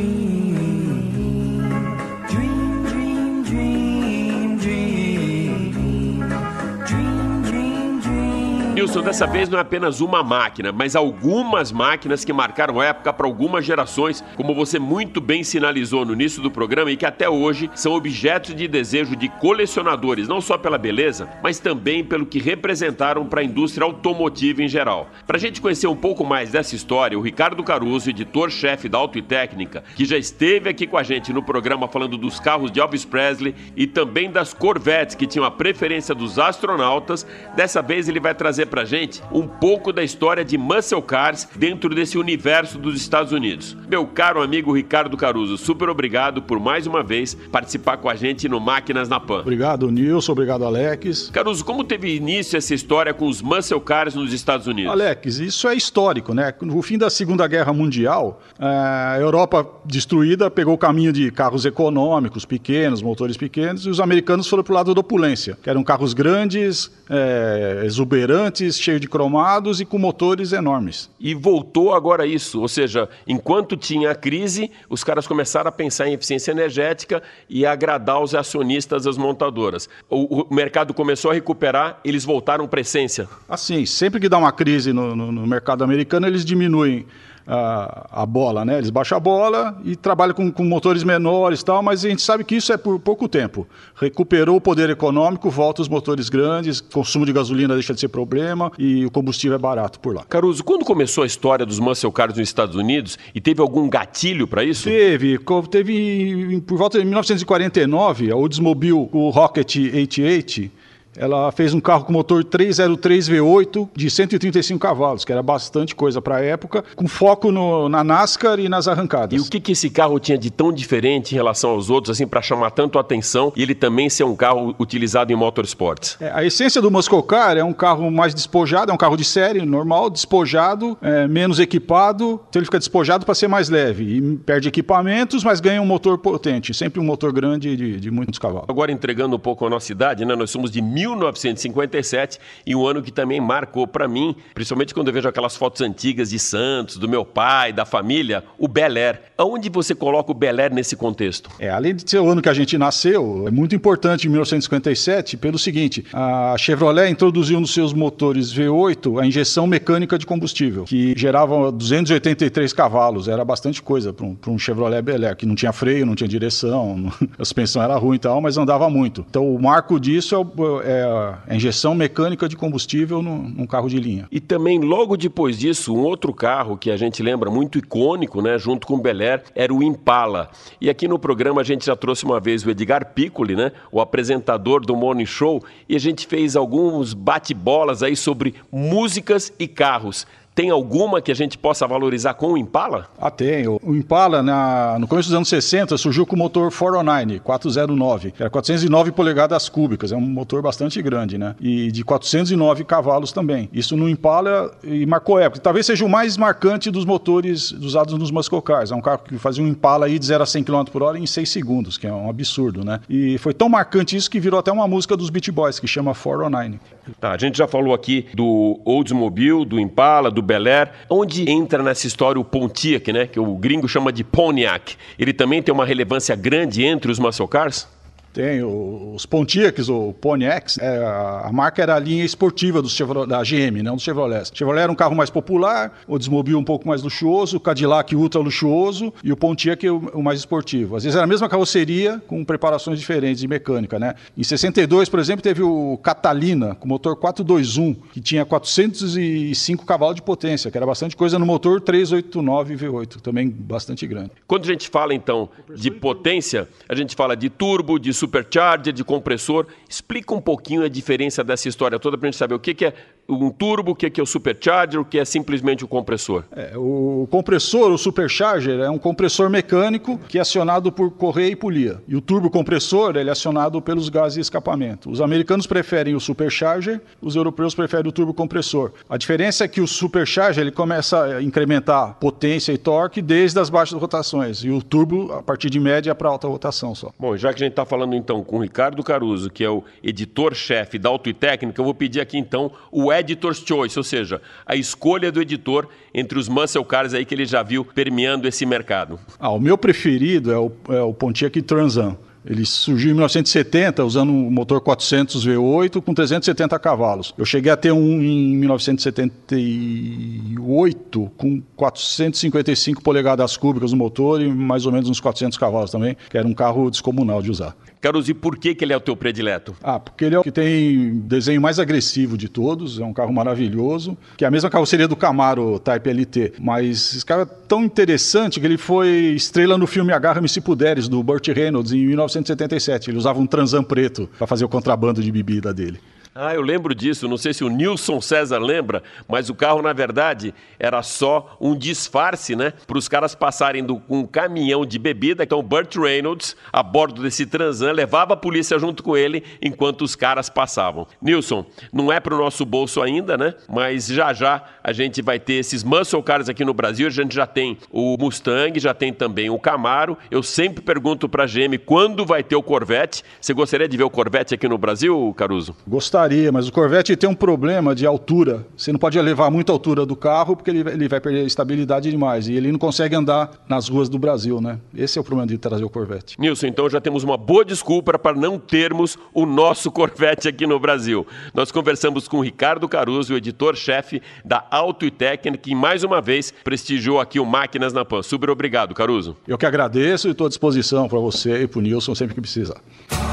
Nilson, 8.87 9.01
dessa 9.01 9.27
vez 9.27 9.49
não 9.49 9.57
é 9.57 9.61
apenas 9.61 9.99
uma 9.99 10.23
máquina, 10.23 10.71
mas 10.71 10.95
algumas 10.95 11.73
máquinas 11.73 12.23
que 12.23 12.31
marcaram 12.31 12.81
época 12.81 13.11
para 13.11 13.27
algumas 13.27 13.65
gerações, 13.65 14.23
como 14.37 14.55
você 14.55 14.79
muito 14.79 15.19
bem 15.19 15.43
sinalizou 15.43 16.05
no 16.05 16.13
início 16.13 16.41
do 16.41 16.49
programa, 16.49 16.89
e 16.89 16.95
que 16.95 17.05
até 17.05 17.29
hoje 17.29 17.69
são 17.75 17.91
objetos 17.91 18.55
de 18.55 18.65
desejo 18.65 19.13
de 19.13 19.27
colecionadores, 19.27 20.29
não 20.29 20.39
só 20.39 20.57
pela 20.57 20.77
beleza, 20.77 21.27
mas 21.43 21.59
também 21.59 22.01
pelo 22.01 22.25
que 22.25 22.39
representaram 22.39 23.25
para 23.25 23.41
a 23.41 23.43
indústria 23.43 23.83
automotiva 23.83 24.63
em 24.63 24.69
geral. 24.69 25.09
Para 25.25 25.35
a 25.35 25.39
gente 25.39 25.59
conhecer 25.59 25.87
um 25.87 25.95
pouco 25.95 26.23
mais 26.23 26.51
dessa 26.51 26.73
história, 26.73 27.19
o 27.19 27.21
Ricardo 27.21 27.61
Caruso, 27.65 28.09
editor-chefe 28.09 28.87
da 28.87 28.99
Auto 28.99 29.17
e 29.17 29.21
Técnica, 29.21 29.83
que 29.97 30.05
já 30.05 30.17
esteve 30.17 30.69
aqui 30.69 30.87
com 30.87 30.97
a 30.97 31.03
gente 31.03 31.33
no 31.33 31.43
programa 31.43 31.89
falando 31.89 32.17
dos 32.17 32.39
carros 32.39 32.71
de 32.71 32.79
Elvis 32.79 33.03
Presley 33.03 33.53
e 33.75 33.85
também 33.85 34.31
das 34.31 34.53
Corvettes, 34.53 35.13
que 35.13 35.27
tinham 35.27 35.43
a 35.43 35.51
preferência 35.51 36.15
dos 36.15 36.39
astronautas, 36.39 37.27
dessa 37.53 37.81
vez 37.81 38.07
ele 38.07 38.21
vai 38.21 38.33
trazer 38.33 38.67
pra 38.77 38.85
gente 38.85 39.23
um 39.31 39.47
pouco 39.47 39.91
da 39.91 40.03
história 40.03 40.45
de 40.45 40.55
muscle 40.55 41.01
cars 41.01 41.49
dentro 41.55 41.95
desse 41.95 42.15
universo 42.15 42.77
dos 42.77 42.95
Estados 42.95 43.31
Unidos. 43.31 43.75
Meu 43.89 44.05
caro 44.05 44.39
amigo 44.39 44.71
Ricardo 44.71 45.17
Caruso, 45.17 45.57
super 45.57 45.89
obrigado 45.89 46.43
por 46.43 46.59
mais 46.59 46.85
uma 46.85 47.01
vez 47.01 47.33
participar 47.51 47.97
com 47.97 48.07
a 48.07 48.13
gente 48.13 48.47
no 48.47 48.59
Máquinas 48.59 49.09
na 49.09 49.19
Pan. 49.19 49.39
Obrigado, 49.39 49.89
Nilson, 49.89 50.31
obrigado, 50.31 50.63
Alex. 50.63 51.31
Caruso, 51.33 51.65
como 51.65 51.83
teve 51.83 52.15
início 52.15 52.55
essa 52.55 52.75
história 52.75 53.15
com 53.15 53.27
os 53.27 53.41
muscle 53.41 53.81
cars 53.81 54.13
nos 54.13 54.31
Estados 54.31 54.67
Unidos? 54.67 54.91
Alex, 54.91 55.39
isso 55.39 55.67
é 55.67 55.73
histórico, 55.73 56.35
né? 56.35 56.53
No 56.61 56.79
fim 56.83 56.99
da 56.99 57.09
Segunda 57.09 57.47
Guerra 57.47 57.73
Mundial, 57.73 58.43
eh, 58.59 58.63
a 58.63 59.17
Europa 59.19 59.67
destruída 59.85 60.51
pegou 60.51 60.75
o 60.75 60.77
caminho 60.77 61.11
de 61.11 61.31
carros 61.31 61.65
econômicos, 61.65 62.45
pequenos, 62.45 63.01
motores 63.01 63.37
pequenos, 63.37 63.87
e 63.87 63.89
os 63.89 63.99
americanos 63.99 64.47
foram 64.47 64.63
para 64.63 64.71
o 64.71 64.75
lado 64.75 64.93
da 64.93 65.01
opulência, 65.01 65.57
que 65.63 65.67
eram 65.67 65.83
carros 65.83 66.13
grandes, 66.13 66.91
é, 67.09 67.83
exuberantes, 67.85 68.56
cheios 68.57 69.01
de 69.01 69.07
cromados 69.07 69.79
e 69.79 69.85
com 69.85 69.97
motores 69.97 70.51
enormes. 70.51 71.09
E 71.19 71.33
voltou 71.33 71.93
agora 71.93 72.25
isso, 72.25 72.61
ou 72.61 72.67
seja, 72.67 73.09
enquanto 73.27 73.77
tinha 73.77 74.11
a 74.11 74.15
crise, 74.15 74.71
os 74.89 75.03
caras 75.03 75.27
começaram 75.27 75.69
a 75.69 75.71
pensar 75.71 76.07
em 76.07 76.13
eficiência 76.13 76.51
energética 76.51 77.21
e 77.49 77.65
agradar 77.65 78.21
os 78.21 78.35
acionistas 78.35 79.03
das 79.03 79.17
montadoras. 79.17 79.89
O, 80.09 80.43
o 80.43 80.53
mercado 80.53 80.93
começou 80.93 81.31
a 81.31 81.33
recuperar, 81.33 81.99
eles 82.03 82.25
voltaram 82.25 82.67
para 82.67 82.79
a 82.79 82.81
essência. 82.81 83.27
Assim, 83.47 83.85
sempre 83.85 84.19
que 84.19 84.29
dá 84.29 84.37
uma 84.37 84.51
crise 84.51 84.93
no, 84.93 85.15
no, 85.15 85.31
no 85.31 85.47
mercado 85.47 85.83
americano, 85.83 86.27
eles 86.27 86.43
diminuem 86.43 87.05
a, 87.47 88.23
a, 88.23 88.25
bola, 88.25 88.65
né? 88.65 88.77
Eles 88.77 88.89
baixam 88.89 89.17
a 89.17 89.19
bola 89.19 89.79
e 89.85 89.95
trabalham 89.95 90.35
com, 90.35 90.51
com, 90.51 90.65
motores 90.65 91.03
menores 91.03 91.61
e 91.61 91.65
tal, 91.65 91.81
mas 91.81 92.03
a 92.03 92.09
gente 92.09 92.21
sabe 92.21 92.43
que 92.43 92.55
isso 92.55 92.73
é 92.73 92.77
por 92.77 92.99
pouco 92.99 93.27
tempo. 93.29 93.65
Recuperou 93.95 94.57
o 94.57 94.61
poder 94.61 94.89
econômico, 94.89 95.49
volta 95.49 95.81
os 95.81 95.87
motores 95.87 96.27
grandes, 96.27 96.81
consumo 96.81 97.25
de 97.25 97.31
gasolina 97.31 97.73
deixa 97.73 97.93
de 97.93 97.99
ser 97.99 98.09
problema 98.09 98.71
e 98.77 99.05
o 99.05 99.11
combustível 99.11 99.55
é 99.55 99.59
barato 99.59 99.99
por 99.99 100.13
lá. 100.13 100.25
Caruso, 100.27 100.63
quando 100.63 100.83
começou 100.83 101.23
a 101.23 101.27
história 101.27 101.65
dos 101.65 101.79
muscle 101.79 102.11
cars 102.11 102.37
nos 102.37 102.47
Estados 102.47 102.75
Unidos 102.75 103.17
e 103.33 103.39
teve 103.39 103.61
algum 103.61 103.89
gatilho 103.89 104.47
para 104.47 104.63
isso? 104.63 104.83
Teve, 104.83 105.39
teve 105.71 106.61
por 106.67 106.77
volta 106.77 106.99
de 106.99 107.05
1949, 107.05 108.31
a 108.31 108.35
Oldsmobile, 108.35 109.09
o 109.11 109.29
Rocket 109.29 109.77
88, 109.77 110.69
ela 111.17 111.51
fez 111.51 111.73
um 111.73 111.79
carro 111.79 112.05
com 112.05 112.13
motor 112.13 112.43
303 112.43 113.29
V8 113.29 113.89
de 113.95 114.09
135 114.09 114.79
cavalos, 114.79 115.25
que 115.25 115.31
era 115.31 115.41
bastante 115.41 115.95
coisa 115.95 116.21
para 116.21 116.37
a 116.37 116.41
época, 116.41 116.83
com 116.95 117.07
foco 117.07 117.51
no, 117.51 117.89
na 117.89 118.03
NASCAR 118.03 118.59
e 118.59 118.69
nas 118.69 118.87
arrancadas. 118.87 119.39
E 119.39 119.45
o 119.45 119.49
que, 119.49 119.59
que 119.59 119.71
esse 119.71 119.89
carro 119.89 120.19
tinha 120.19 120.37
de 120.37 120.51
tão 120.51 120.71
diferente 120.71 121.31
em 121.31 121.35
relação 121.35 121.71
aos 121.71 121.89
outros, 121.89 122.15
assim, 122.15 122.27
para 122.27 122.41
chamar 122.41 122.71
tanto 122.71 122.97
a 122.97 123.01
atenção 123.01 123.51
e 123.55 123.61
ele 123.61 123.73
também 123.73 124.09
ser 124.09 124.23
um 124.23 124.35
carro 124.35 124.75
utilizado 124.79 125.33
em 125.33 125.35
motorsports? 125.35 126.17
É, 126.21 126.31
a 126.33 126.43
essência 126.43 126.81
do 126.81 126.91
Muscle 126.91 127.23
Car 127.23 127.57
é 127.57 127.63
um 127.63 127.73
carro 127.73 128.09
mais 128.11 128.33
despojado, 128.33 128.91
é 128.91 128.93
um 128.93 128.97
carro 128.97 129.17
de 129.17 129.25
série 129.25 129.65
normal, 129.65 130.09
despojado, 130.09 130.97
é, 131.01 131.27
menos 131.27 131.59
equipado, 131.59 132.39
então 132.49 132.59
ele 132.59 132.65
fica 132.65 132.79
despojado 132.79 133.25
para 133.25 133.33
ser 133.33 133.47
mais 133.47 133.69
leve 133.69 134.03
e 134.03 134.37
perde 134.37 134.67
equipamentos, 134.67 135.43
mas 135.43 135.59
ganha 135.59 135.81
um 135.81 135.85
motor 135.85 136.17
potente, 136.17 136.73
sempre 136.73 136.99
um 136.99 137.03
motor 137.03 137.31
grande 137.31 137.75
de, 137.75 137.99
de 137.99 138.11
muitos 138.11 138.37
cavalos. 138.37 138.69
Agora 138.69 138.91
entregando 138.91 139.35
um 139.35 139.39
pouco 139.39 139.65
a 139.65 139.69
nossa 139.69 139.91
idade, 139.91 140.25
né? 140.25 140.35
Nós 140.35 140.51
somos 140.51 140.69
de 140.69 140.81
mil 140.81 141.06
1957 141.15 142.39
e 142.65 142.75
um 142.75 142.85
ano 142.85 143.01
que 143.01 143.11
também 143.11 143.39
marcou 143.39 143.87
para 143.87 144.07
mim, 144.07 144.35
principalmente 144.53 144.93
quando 144.93 145.07
eu 145.07 145.13
vejo 145.13 145.27
aquelas 145.27 145.55
fotos 145.55 145.81
antigas 145.81 146.29
de 146.29 146.39
Santos, 146.39 146.97
do 146.97 147.07
meu 147.07 147.25
pai, 147.25 147.71
da 147.71 147.85
família, 147.85 148.43
o 148.57 148.67
Bel 148.67 148.95
Air. 148.95 149.21
Aonde 149.37 149.69
você 149.69 149.93
coloca 149.93 150.31
o 150.31 150.33
Bel 150.33 150.59
Air 150.59 150.73
nesse 150.73 150.95
contexto? 150.95 151.49
É, 151.59 151.69
além 151.69 151.95
de 151.95 152.09
ser 152.09 152.19
o 152.19 152.29
ano 152.29 152.41
que 152.41 152.49
a 152.49 152.53
gente 152.53 152.77
nasceu, 152.77 153.45
é 153.47 153.51
muito 153.51 153.75
importante 153.75 154.27
em 154.27 154.29
1957 154.29 155.37
pelo 155.37 155.57
seguinte, 155.57 156.05
a 156.13 156.55
Chevrolet 156.57 157.09
introduziu 157.09 157.59
nos 157.59 157.73
seus 157.73 157.93
motores 157.93 158.53
V8 158.53 159.21
a 159.21 159.25
injeção 159.25 159.67
mecânica 159.67 160.17
de 160.17 160.25
combustível, 160.25 160.83
que 160.83 161.13
gerava 161.17 161.71
283 161.71 162.73
cavalos, 162.73 163.27
era 163.27 163.43
bastante 163.43 163.81
coisa 163.81 164.11
para 164.13 164.25
um, 164.25 164.37
um 164.47 164.59
Chevrolet 164.59 165.01
Bel 165.01 165.23
Air, 165.25 165.35
que 165.35 165.45
não 165.45 165.55
tinha 165.55 165.71
freio, 165.71 166.05
não 166.05 166.15
tinha 166.15 166.27
direção, 166.27 167.11
a 167.37 167.45
suspensão 167.45 167.81
era 167.81 167.95
ruim 167.95 168.15
e 168.15 168.19
tal, 168.19 168.41
mas 168.41 168.57
andava 168.57 168.89
muito. 168.89 169.25
Então 169.29 169.53
o 169.53 169.61
marco 169.61 169.99
disso 169.99 170.35
é, 170.83 170.96
é 170.96 170.96
a 171.03 171.55
injeção 171.55 171.93
mecânica 171.95 172.47
de 172.47 172.55
combustível 172.55 173.21
no, 173.21 173.37
num 173.37 173.65
carro 173.65 173.89
de 173.89 173.99
linha. 173.99 174.27
E 174.31 174.39
também, 174.39 174.79
logo 174.79 175.17
depois 175.17 175.57
disso, 175.57 175.95
um 175.95 176.03
outro 176.03 176.33
carro 176.33 176.77
que 176.77 176.91
a 176.91 176.97
gente 176.97 177.21
lembra 177.23 177.49
muito 177.49 177.77
icônico, 177.77 178.41
né, 178.41 178.57
junto 178.57 178.87
com 178.87 178.95
o 178.95 179.01
Bel 179.01 179.19
Air, 179.19 179.43
era 179.55 179.73
o 179.73 179.83
Impala. 179.83 180.49
E 180.79 180.89
aqui 180.89 181.07
no 181.07 181.19
programa 181.19 181.61
a 181.61 181.63
gente 181.63 181.85
já 181.85 181.95
trouxe 181.95 182.25
uma 182.25 182.39
vez 182.39 182.65
o 182.65 182.69
Edgar 182.69 183.13
Piccoli, 183.13 183.55
né, 183.55 183.71
o 183.91 183.99
apresentador 183.99 184.85
do 184.85 184.95
Morning 184.95 185.25
Show, 185.25 185.63
e 185.87 185.95
a 185.95 185.99
gente 185.99 186.27
fez 186.27 186.55
alguns 186.55 187.13
bate-bolas 187.13 188.03
aí 188.03 188.15
sobre 188.15 188.55
músicas 188.71 189.51
e 189.59 189.67
carros. 189.67 190.25
Tem 190.57 190.71
alguma 190.71 191.21
que 191.21 191.31
a 191.31 191.35
gente 191.35 191.55
possa 191.55 191.85
valorizar 191.85 192.33
com 192.33 192.53
o 192.53 192.57
Impala? 192.57 193.07
Ah, 193.21 193.29
tem. 193.29 193.67
O 193.67 193.95
Impala, 193.95 194.41
na, 194.41 194.97
no 194.97 195.07
começo 195.07 195.29
dos 195.29 195.35
anos 195.35 195.47
60, 195.49 195.95
surgiu 195.99 196.25
com 196.25 196.35
o 196.35 196.39
motor 196.39 196.71
409, 196.71 197.41
409. 197.41 198.33
Era 198.39 198.49
409 198.49 199.11
polegadas 199.11 199.69
cúbicas, 199.69 200.11
é 200.11 200.15
um 200.15 200.19
motor 200.19 200.63
bastante 200.63 200.99
grande, 200.99 201.37
né? 201.37 201.55
E 201.61 201.91
de 201.91 202.03
409 202.03 202.83
cavalos 202.85 203.31
também. 203.31 203.69
Isso 203.71 203.95
no 203.95 204.09
Impala 204.09 204.75
e 204.83 205.05
marcou 205.05 205.37
época. 205.37 205.61
Talvez 205.61 205.85
seja 205.85 206.03
o 206.03 206.09
mais 206.09 206.35
marcante 206.37 206.89
dos 206.89 207.05
motores 207.05 207.71
usados 207.73 208.17
nos 208.17 208.31
muscle 208.31 208.59
cars. 208.59 208.89
É 208.89 208.95
um 208.95 209.01
carro 209.01 209.19
que 209.19 209.37
fazia 209.37 209.63
um 209.63 209.67
Impala 209.67 210.07
aí 210.07 210.17
de 210.17 210.25
0 210.25 210.41
a 210.41 210.47
100 210.47 210.63
km 210.63 210.85
por 210.85 211.03
hora 211.03 211.19
em 211.19 211.27
6 211.27 211.47
segundos, 211.47 211.99
que 211.99 212.07
é 212.07 212.11
um 212.11 212.31
absurdo, 212.31 212.83
né? 212.83 212.99
E 213.07 213.37
foi 213.37 213.53
tão 213.53 213.69
marcante 213.69 214.15
isso 214.15 214.27
que 214.27 214.39
virou 214.39 214.59
até 214.59 214.71
uma 214.71 214.87
música 214.87 215.15
dos 215.15 215.29
Beach 215.29 215.51
Boys, 215.51 215.79
que 215.79 215.85
chama 215.85 216.15
409. 216.15 216.79
Tá, 217.21 217.33
a 217.33 217.37
gente 217.37 217.59
já 217.59 217.67
falou 217.67 217.93
aqui 217.93 218.25
do 218.33 218.79
Oldsmobile, 218.83 219.63
do 219.63 219.79
Impala, 219.79 220.31
do 220.31 220.46
Bel 220.47 220.65
Air. 220.67 220.89
Onde 221.09 221.49
entra 221.49 221.83
nessa 221.83 222.07
história 222.07 222.39
o 222.39 222.45
Pontiac, 222.45 223.11
né? 223.11 223.27
Que 223.27 223.39
o 223.39 223.55
gringo 223.55 223.87
chama 223.87 224.11
de 224.11 224.23
Pontiac. 224.23 224.95
Ele 225.19 225.33
também 225.33 225.61
tem 225.61 225.73
uma 225.73 225.85
relevância 225.85 226.35
grande 226.35 226.83
entre 226.83 227.11
os 227.11 227.19
muscle 227.19 227.47
cars? 227.47 227.87
Tem 228.33 228.63
os 228.63 229.25
Pontiacs, 229.25 229.89
ou 229.89 230.13
Pontiacs, 230.13 230.77
é, 230.77 230.97
a 231.43 231.49
marca 231.51 231.81
era 231.81 231.95
a 231.95 231.99
linha 231.99 232.23
esportiva 232.23 232.81
do 232.81 232.89
Chevrolet, 232.89 233.27
da 233.27 233.41
GM, 233.41 233.81
não 233.81 233.95
do 233.95 234.01
Chevrolet. 234.01 234.51
O 234.51 234.57
Chevrolet 234.57 234.83
era 234.83 234.91
um 234.91 234.95
carro 234.95 235.15
mais 235.15 235.29
popular, 235.29 235.91
o 236.07 236.13
Oldsmobile 236.13 236.55
um 236.55 236.63
pouco 236.63 236.87
mais 236.87 237.01
luxuoso, 237.01 237.57
o 237.57 237.59
Cadillac 237.59 238.15
ultra 238.15 238.39
luxuoso 238.39 239.13
e 239.23 239.31
o 239.31 239.37
Pontiac 239.37 239.87
o, 239.89 239.97
o 240.13 240.23
mais 240.23 240.39
esportivo. 240.39 240.95
Às 240.95 241.03
vezes 241.03 241.15
era 241.15 241.23
a 241.23 241.27
mesma 241.27 241.49
carroceria 241.49 242.21
com 242.27 242.43
preparações 242.45 242.99
diferentes 242.99 243.39
de 243.39 243.47
mecânica, 243.47 243.97
né? 243.97 244.15
Em 244.37 244.43
62, 244.43 245.09
por 245.09 245.19
exemplo, 245.19 245.41
teve 245.41 245.63
o 245.63 245.97
Catalina 246.03 246.75
com 246.75 246.87
motor 246.87 247.15
421, 247.15 247.93
que 248.13 248.21
tinha 248.21 248.45
405 248.45 249.85
cavalos 249.85 250.15
de 250.15 250.21
potência, 250.21 250.69
que 250.69 250.77
era 250.77 250.85
bastante 250.85 251.15
coisa 251.15 251.39
no 251.39 251.45
motor 251.45 251.81
389 251.81 252.75
V8, 252.75 253.21
também 253.21 253.49
bastante 253.49 254.05
grande. 254.05 254.31
Quando 254.45 254.63
a 254.63 254.67
gente 254.67 254.89
fala 254.89 255.13
então 255.13 255.49
de 255.75 255.89
potência, 255.89 256.67
a 256.87 256.95
gente 256.95 257.15
fala 257.15 257.35
de 257.35 257.49
turbo, 257.49 257.97
de 257.97 258.13
supercharger, 258.17 258.91
de 258.91 259.03
compressor. 259.03 259.67
Explica 259.89 260.33
um 260.33 260.41
pouquinho 260.41 260.83
a 260.83 260.89
diferença 260.89 261.43
dessa 261.43 261.67
história 261.67 261.99
toda 261.99 262.17
para 262.17 262.27
a 262.27 262.31
gente 262.31 262.37
saber 262.37 262.55
o 262.55 262.59
que, 262.59 262.73
que 262.73 262.85
é 262.85 262.93
um 263.29 263.49
turbo, 263.49 263.91
o 263.91 263.95
que, 263.95 264.09
que 264.09 264.19
é 264.19 264.23
o 264.23 264.25
supercharger, 264.25 264.99
o 264.99 265.05
que 265.05 265.19
é 265.19 265.25
simplesmente 265.25 265.83
o 265.83 265.87
compressor. 265.87 266.43
É, 266.55 266.71
o 266.75 267.27
compressor, 267.29 267.91
o 267.91 267.97
supercharger, 267.97 268.79
é 268.79 268.89
um 268.89 268.97
compressor 268.97 269.49
mecânico 269.49 270.17
que 270.29 270.37
é 270.37 270.41
acionado 270.41 270.91
por 270.91 271.11
correia 271.11 271.51
e 271.51 271.55
polia. 271.55 272.01
E 272.07 272.15
o 272.15 272.21
turbo 272.21 272.49
compressor 272.49 273.15
ele 273.15 273.29
é 273.29 273.31
acionado 273.31 273.81
pelos 273.81 274.09
gases 274.09 274.35
de 274.35 274.41
escapamento. 274.41 275.09
Os 275.09 275.21
americanos 275.21 275.67
preferem 275.67 276.15
o 276.15 276.19
supercharger, 276.19 277.01
os 277.21 277.35
europeus 277.35 277.75
preferem 277.75 278.07
o 278.07 278.11
turbo 278.11 278.33
compressor. 278.33 278.91
A 279.09 279.17
diferença 279.17 279.65
é 279.65 279.67
que 279.67 279.81
o 279.81 279.87
supercharger 279.87 280.61
ele 280.61 280.71
começa 280.71 281.21
a 281.23 281.43
incrementar 281.43 282.15
potência 282.19 282.71
e 282.71 282.77
torque 282.77 283.21
desde 283.21 283.59
as 283.59 283.69
baixas 283.69 283.99
rotações 283.99 284.63
e 284.63 284.69
o 284.69 284.81
turbo 284.81 285.33
a 285.33 285.43
partir 285.43 285.69
de 285.69 285.79
média 285.79 286.15
para 286.15 286.29
alta 286.29 286.47
rotação 286.47 286.95
só. 286.95 287.11
Bom, 287.19 287.35
já 287.35 287.53
que 287.53 287.63
a 287.63 287.65
gente 287.65 287.73
está 287.73 287.85
falando 287.85 288.15
então 288.15 288.43
com 288.43 288.57
o 288.57 288.61
Ricardo 288.61 289.03
Caruso, 289.03 289.49
que 289.49 289.63
é 289.63 289.69
o 289.69 289.76
editor-chefe 290.03 290.97
da 290.97 291.09
Auto 291.09 291.29
e 291.29 291.33
Técnica, 291.33 291.79
eu 291.79 291.85
vou 291.85 291.93
pedir 291.93 292.21
aqui 292.21 292.37
então 292.37 292.71
o 292.91 293.11
Editor's 293.11 293.63
Choice, 293.65 293.97
ou 293.97 294.03
seja, 294.03 294.41
a 294.65 294.75
escolha 294.75 295.31
do 295.31 295.41
editor 295.41 295.87
entre 296.13 296.37
os 296.37 296.47
muscle 296.47 296.85
cars 296.85 297.13
aí 297.13 297.25
que 297.25 297.33
ele 297.33 297.45
já 297.45 297.63
viu 297.63 297.83
permeando 297.83 298.47
esse 298.47 298.65
mercado. 298.65 299.19
Ah, 299.39 299.49
o 299.49 299.59
meu 299.59 299.77
preferido 299.77 300.51
é 300.51 300.57
o, 300.57 300.71
é 300.89 301.01
o 301.01 301.13
Pontiac 301.13 301.61
Transan. 301.61 302.17
Ele 302.49 302.65
surgiu 302.65 303.11
em 303.11 303.13
1970 303.13 304.05
usando 304.05 304.31
um 304.31 304.49
motor 304.49 304.79
400 304.79 305.45
V8 305.45 306.01
com 306.01 306.13
370 306.13 306.79
cavalos. 306.79 307.33
Eu 307.37 307.43
cheguei 307.43 307.69
a 307.69 307.75
ter 307.75 307.91
um 307.91 308.21
em 308.21 308.55
1978 308.55 311.31
com 311.35 311.61
455 311.75 313.03
polegadas 313.03 313.57
cúbicas 313.57 313.91
no 313.91 313.97
motor 313.97 314.41
e 314.41 314.47
mais 314.47 314.85
ou 314.85 314.93
menos 314.93 315.09
uns 315.09 315.19
400 315.19 315.57
cavalos 315.57 315.91
também, 315.91 316.15
que 316.29 316.37
era 316.37 316.47
um 316.47 316.53
carro 316.53 316.89
descomunal 316.89 317.41
de 317.41 317.51
usar. 317.51 317.75
Caruso, 318.01 318.29
e 318.29 318.33
por 318.33 318.57
que, 318.57 318.75
que 318.75 318.85
ele 318.85 318.93
é 318.93 318.97
o 318.97 318.99
teu 318.99 319.15
predileto? 319.15 319.75
Ah, 319.83 319.99
porque 319.99 320.25
ele 320.25 320.35
é 320.35 320.39
o 320.39 320.43
que 320.43 320.51
tem 320.51 321.19
desenho 321.19 321.61
mais 321.61 321.79
agressivo 321.79 322.37
de 322.37 322.47
todos, 322.47 322.99
é 322.99 323.03
um 323.03 323.13
carro 323.13 323.33
maravilhoso, 323.33 324.17
que 324.35 324.45
é 324.45 324.47
a 324.47 324.51
mesma 324.51 324.69
carroceria 324.69 325.07
do 325.07 325.15
Camaro 325.15 325.79
Type 325.79 326.09
LT, 326.09 326.53
mas 326.59 327.15
esse 327.15 327.25
carro 327.25 327.41
é 327.41 327.45
tão 327.45 327.83
interessante 327.83 328.59
que 328.59 328.65
ele 328.65 328.77
foi 328.77 329.33
estrela 329.35 329.77
no 329.77 329.87
filme 329.87 330.13
Agarra-me 330.13 330.49
se 330.49 330.61
puderes, 330.61 331.07
do 331.07 331.21
Burt 331.21 331.47
Reynolds, 331.47 331.91
em 331.91 332.05
1977. 332.07 333.09
Ele 333.09 333.17
usava 333.17 333.39
um 333.39 333.45
Transan 333.45 333.83
preto 333.83 334.29
para 334.37 334.47
fazer 334.47 334.65
o 334.65 334.69
contrabando 334.69 335.21
de 335.21 335.31
bebida 335.31 335.73
dele. 335.73 335.99
Ah, 336.39 336.53
eu 336.53 336.61
lembro 336.61 336.93
disso. 336.93 337.27
Não 337.27 337.35
sei 337.35 337.51
se 337.51 337.63
o 337.63 337.69
Nilson 337.69 338.21
César 338.21 338.59
lembra, 338.59 339.01
mas 339.27 339.49
o 339.49 339.55
carro, 339.55 339.81
na 339.81 339.91
verdade, 339.91 340.53
era 340.77 341.01
só 341.01 341.57
um 341.59 341.75
disfarce, 341.75 342.55
né? 342.55 342.73
Para 342.85 342.97
os 342.99 343.07
caras 343.07 343.33
passarem 343.33 343.83
do, 343.83 343.99
um 344.07 344.23
caminhão 344.23 344.85
de 344.85 344.99
bebida. 344.99 345.43
Então, 345.43 345.63
Burt 345.63 345.95
Reynolds, 345.95 346.55
a 346.71 346.83
bordo 346.83 347.23
desse 347.23 347.47
Transan, 347.47 347.91
levava 347.91 348.35
a 348.35 348.37
polícia 348.37 348.77
junto 348.77 349.01
com 349.01 349.17
ele 349.17 349.43
enquanto 349.59 350.03
os 350.03 350.15
caras 350.15 350.47
passavam. 350.47 351.07
Nilson, 351.19 351.65
não 351.91 352.13
é 352.13 352.19
para 352.19 352.35
o 352.35 352.37
nosso 352.37 352.63
bolso 352.65 353.01
ainda, 353.01 353.35
né? 353.35 353.55
Mas 353.67 354.05
já 354.05 354.31
já 354.31 354.63
a 354.83 354.93
gente 354.93 355.23
vai 355.23 355.39
ter 355.39 355.53
esses 355.53 355.83
muscle 355.83 356.21
cars 356.21 356.47
aqui 356.47 356.63
no 356.63 356.73
Brasil. 356.73 357.07
A 357.07 357.11
gente 357.11 357.33
já 357.33 357.47
tem 357.47 357.79
o 357.91 358.15
Mustang, 358.15 358.79
já 358.79 358.93
tem 358.93 359.11
também 359.11 359.49
o 359.49 359.57
Camaro. 359.57 360.15
Eu 360.29 360.43
sempre 360.43 360.83
pergunto 360.83 361.27
para 361.27 361.45
a 361.45 361.47
GM 361.47 361.79
quando 361.83 362.23
vai 362.23 362.43
ter 362.43 362.55
o 362.55 362.61
Corvette. 362.61 363.23
Você 363.41 363.55
gostaria 363.55 363.87
de 363.87 363.97
ver 363.97 364.03
o 364.03 364.09
Corvette 364.09 364.53
aqui 364.53 364.67
no 364.67 364.77
Brasil, 364.77 365.33
Caruso? 365.35 365.75
Gostaria 365.87 366.26
mas 366.51 366.67
o 366.67 366.71
Corvette 366.73 367.15
tem 367.15 367.29
um 367.29 367.33
problema 367.33 367.95
de 367.95 368.05
altura. 368.05 368.65
Você 368.75 368.91
não 368.91 368.99
pode 368.99 369.17
elevar 369.17 369.49
muito 369.49 369.71
a 369.71 369.75
altura 369.75 370.05
do 370.05 370.15
carro 370.15 370.55
porque 370.55 370.69
ele, 370.69 370.89
ele 370.89 371.07
vai 371.07 371.21
perder 371.21 371.45
estabilidade 371.45 372.09
demais 372.09 372.47
e 372.47 372.53
ele 372.53 372.71
não 372.71 372.79
consegue 372.79 373.15
andar 373.15 373.51
nas 373.67 373.87
ruas 373.87 374.09
do 374.09 374.19
Brasil, 374.19 374.59
né? 374.59 374.77
Esse 374.93 375.17
é 375.17 375.21
o 375.21 375.23
problema 375.23 375.47
de 375.47 375.57
trazer 375.57 375.85
o 375.85 375.89
Corvette. 375.89 376.35
Nilson, 376.39 376.67
então 376.67 376.89
já 376.89 376.99
temos 376.99 377.23
uma 377.23 377.37
boa 377.37 377.63
desculpa 377.63 378.17
para 378.19 378.35
não 378.35 378.59
termos 378.59 379.17
o 379.33 379.45
nosso 379.45 379.89
Corvette 379.91 380.47
aqui 380.47 380.67
no 380.67 380.79
Brasil. 380.79 381.25
Nós 381.53 381.71
conversamos 381.71 382.27
com 382.27 382.39
o 382.39 382.41
Ricardo 382.41 382.87
Caruso, 382.89 383.33
o 383.33 383.37
editor-chefe 383.37 384.21
da 384.43 384.65
Auto 384.69 385.05
e 385.05 385.11
Técnica, 385.11 385.63
que 385.63 385.73
mais 385.73 386.03
uma 386.03 386.21
vez 386.21 386.53
prestigiou 386.63 387.21
aqui 387.21 387.39
o 387.39 387.45
Máquinas 387.45 387.93
na 387.93 388.03
Pan. 388.03 388.21
Super 388.21 388.49
obrigado, 388.49 388.93
Caruso. 388.93 389.37
Eu 389.47 389.57
que 389.57 389.65
agradeço 389.65 390.27
e 390.27 390.31
estou 390.31 390.47
à 390.47 390.49
disposição 390.49 391.07
para 391.07 391.19
você 391.19 391.63
e 391.63 391.67
para 391.67 391.79
o 391.79 391.81
Nilson 391.81 392.13
sempre 392.13 392.35
que 392.35 392.41
precisar. 392.41 392.81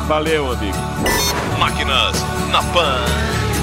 Valeu, 0.06 0.52
amigo. 0.52 0.76
Máquinas 1.58 2.22
na 2.52 2.62
Pan. 2.74 2.83
Meu 2.84 3.53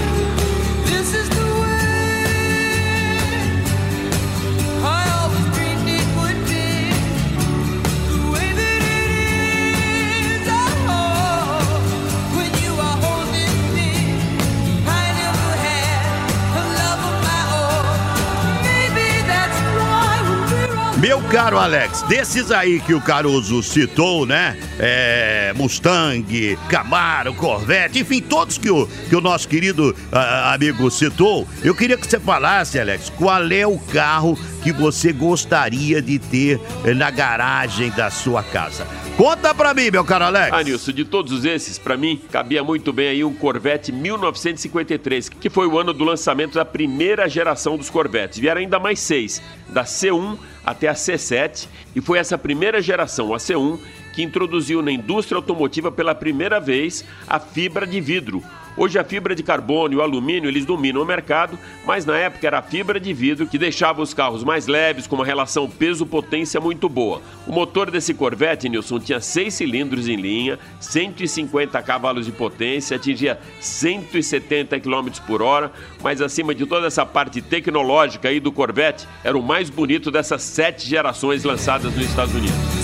caro 21.32 21.58
Alex, 21.58 22.02
desses 22.04 22.52
aí 22.52 22.82
que 22.82 22.94
o 22.94 23.00
Caruso 23.00 23.64
citou, 23.64 24.26
né? 24.26 24.58
É, 24.78 25.54
Mustang, 25.56 26.58
Camaro, 26.68 27.34
Corvette, 27.34 28.00
enfim, 28.00 28.22
todos 28.22 28.58
que 28.58 28.70
o, 28.70 28.86
que 28.86 29.16
o 29.16 29.22
nosso 29.22 29.48
querido 29.48 29.96
ah, 30.12 30.54
amigo 30.54 30.92
citou, 30.92 31.48
eu 31.64 31.74
queria 31.74 31.96
que 31.96 32.06
você 32.06 32.20
falasse, 32.20 32.78
Alex, 32.78 33.10
qual 33.12 33.50
é 33.50 33.66
o 33.66 33.80
carro 33.80 34.38
que 34.62 34.72
você 34.72 35.12
gostaria 35.12 36.02
de 36.02 36.20
ter 36.20 36.60
eh, 36.86 36.94
na 36.94 37.10
garagem 37.10 37.90
da 37.92 38.10
sua 38.10 38.44
casa. 38.44 38.88
Conta 39.18 39.54
pra 39.54 39.74
mim, 39.74 39.92
meu 39.92 40.06
caro 40.06 40.26
Alex. 40.26 40.52
Ah, 40.52 40.64
Nilson, 40.64 40.92
de 40.92 41.06
todos 41.06 41.46
esses, 41.46 41.78
pra 41.78 41.98
mim, 41.98 42.20
cabia 42.32 42.64
muito 42.64 42.94
bem 42.94 43.10
aí 43.10 43.24
um 43.24 43.34
Corvette 43.34 43.92
1953, 43.92 45.30
que 45.30 45.50
foi 45.50 45.68
o 45.68 45.78
ano 45.78 45.94
do 45.94 46.04
lançamento 46.04 46.56
da 46.56 46.66
primeira 46.66 47.28
geração 47.28 47.78
dos 47.78 47.90
Corvettes. 47.90 48.40
Vieram 48.40 48.62
ainda 48.62 48.80
mais 48.80 49.00
seis, 49.00 49.42
da 49.70 49.84
C1 49.84 50.38
até 50.66 50.88
a 50.88 50.94
C7, 50.94 51.68
e 51.96 52.02
foi 52.02 52.20
essa 52.20 52.38
primeira 52.38 52.82
geração, 52.82 53.34
a 53.34 53.38
C1, 53.38 53.80
que 54.14 54.24
introduziu 54.24 54.82
na 54.82 54.92
indústria 54.92 55.38
automotiva 55.38 55.92
pela 55.92 56.16
primeira 56.16 56.60
vez 56.60 57.04
a 57.28 57.40
fibra 57.40 57.86
de 57.86 58.00
vidro. 58.00 58.44
Hoje 58.78 58.98
a 58.98 59.04
fibra 59.04 59.36
de 59.36 59.44
carbono 59.44 59.94
e 59.94 59.98
o 59.98 60.02
alumínio 60.02 60.50
eles 60.50 60.66
dominam 60.66 61.02
o 61.02 61.06
mercado, 61.06 61.60
mas 61.86 62.06
na 62.06 62.18
época 62.18 62.48
era 62.48 62.60
a 62.60 62.62
fibra 62.62 63.00
de 63.00 63.14
vidro 63.14 63.46
que 63.46 63.58
deixava 63.58 64.02
os 64.02 64.14
carros 64.14 64.44
mais 64.44 64.66
leves, 64.66 65.06
com 65.08 65.16
uma 65.16 65.26
relação 65.26 65.70
peso-potência 65.70 66.60
muito 66.62 66.88
boa. 66.88 67.22
O 67.46 67.52
motor 67.52 67.92
desse 67.92 68.14
Corvette, 68.14 68.70
Nilson, 68.70 69.00
tinha 69.00 69.20
6 69.20 69.54
cilindros 69.54 70.08
em 70.08 70.16
linha, 70.16 70.58
150 70.80 71.82
cavalos 71.84 72.26
de 72.26 72.32
potência, 72.32 72.96
atingia 72.96 73.40
170 73.60 74.80
km 74.80 75.10
por 75.28 75.42
hora, 75.42 75.72
mas 76.02 76.22
acima 76.22 76.56
de 76.56 76.66
toda 76.66 76.88
essa 76.88 77.06
parte 77.06 77.42
tecnológica 77.42 78.30
aí 78.30 78.40
do 78.40 78.52
Corvette, 78.52 79.08
era 79.24 79.38
o 79.38 79.44
mais 79.44 79.70
bonito 79.70 80.10
dessas 80.10 80.42
sete 80.44 80.88
gerações 80.88 81.44
lançadas 81.44 81.94
nos 81.94 82.06
Estados 82.06 82.34
Unidos. 82.34 82.81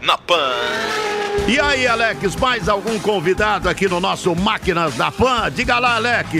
Na 0.00 0.16
Pan. 0.16 0.54
E 1.46 1.60
aí, 1.60 1.86
Alex, 1.86 2.34
mais 2.36 2.66
algum 2.66 2.98
convidado 2.98 3.68
aqui 3.68 3.86
no 3.86 4.00
nosso 4.00 4.34
Máquinas 4.34 4.94
da 4.94 5.12
Pan? 5.12 5.50
Diga 5.52 5.78
lá, 5.78 5.96
Alex. 5.96 6.30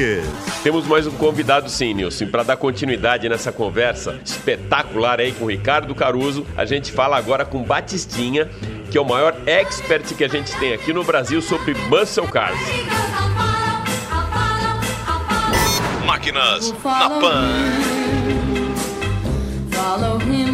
Temos 0.62 0.86
mais 0.86 1.06
um 1.06 1.10
convidado 1.10 1.68
sim, 1.68 1.92
Nilson. 1.92 2.28
Para 2.28 2.42
dar 2.42 2.56
continuidade 2.56 3.28
nessa 3.28 3.52
conversa 3.52 4.18
espetacular 4.24 5.20
aí 5.20 5.32
com 5.32 5.44
o 5.44 5.48
Ricardo 5.48 5.94
Caruso, 5.94 6.46
a 6.56 6.64
gente 6.64 6.90
fala 6.90 7.18
agora 7.18 7.44
com 7.44 7.62
Batistinha, 7.62 8.48
que 8.90 8.96
é 8.96 9.00
o 9.00 9.04
maior 9.04 9.36
expert 9.44 10.14
que 10.14 10.24
a 10.24 10.28
gente 10.28 10.56
tem 10.56 10.72
aqui 10.72 10.90
no 10.90 11.04
Brasil 11.04 11.42
sobre 11.42 11.74
muscle 11.74 12.26
cars. 12.26 12.58
Máquinas 16.06 16.72
na 16.84 17.10
Pan. 17.20 17.48
Follow 19.70 20.20
him 20.22 20.47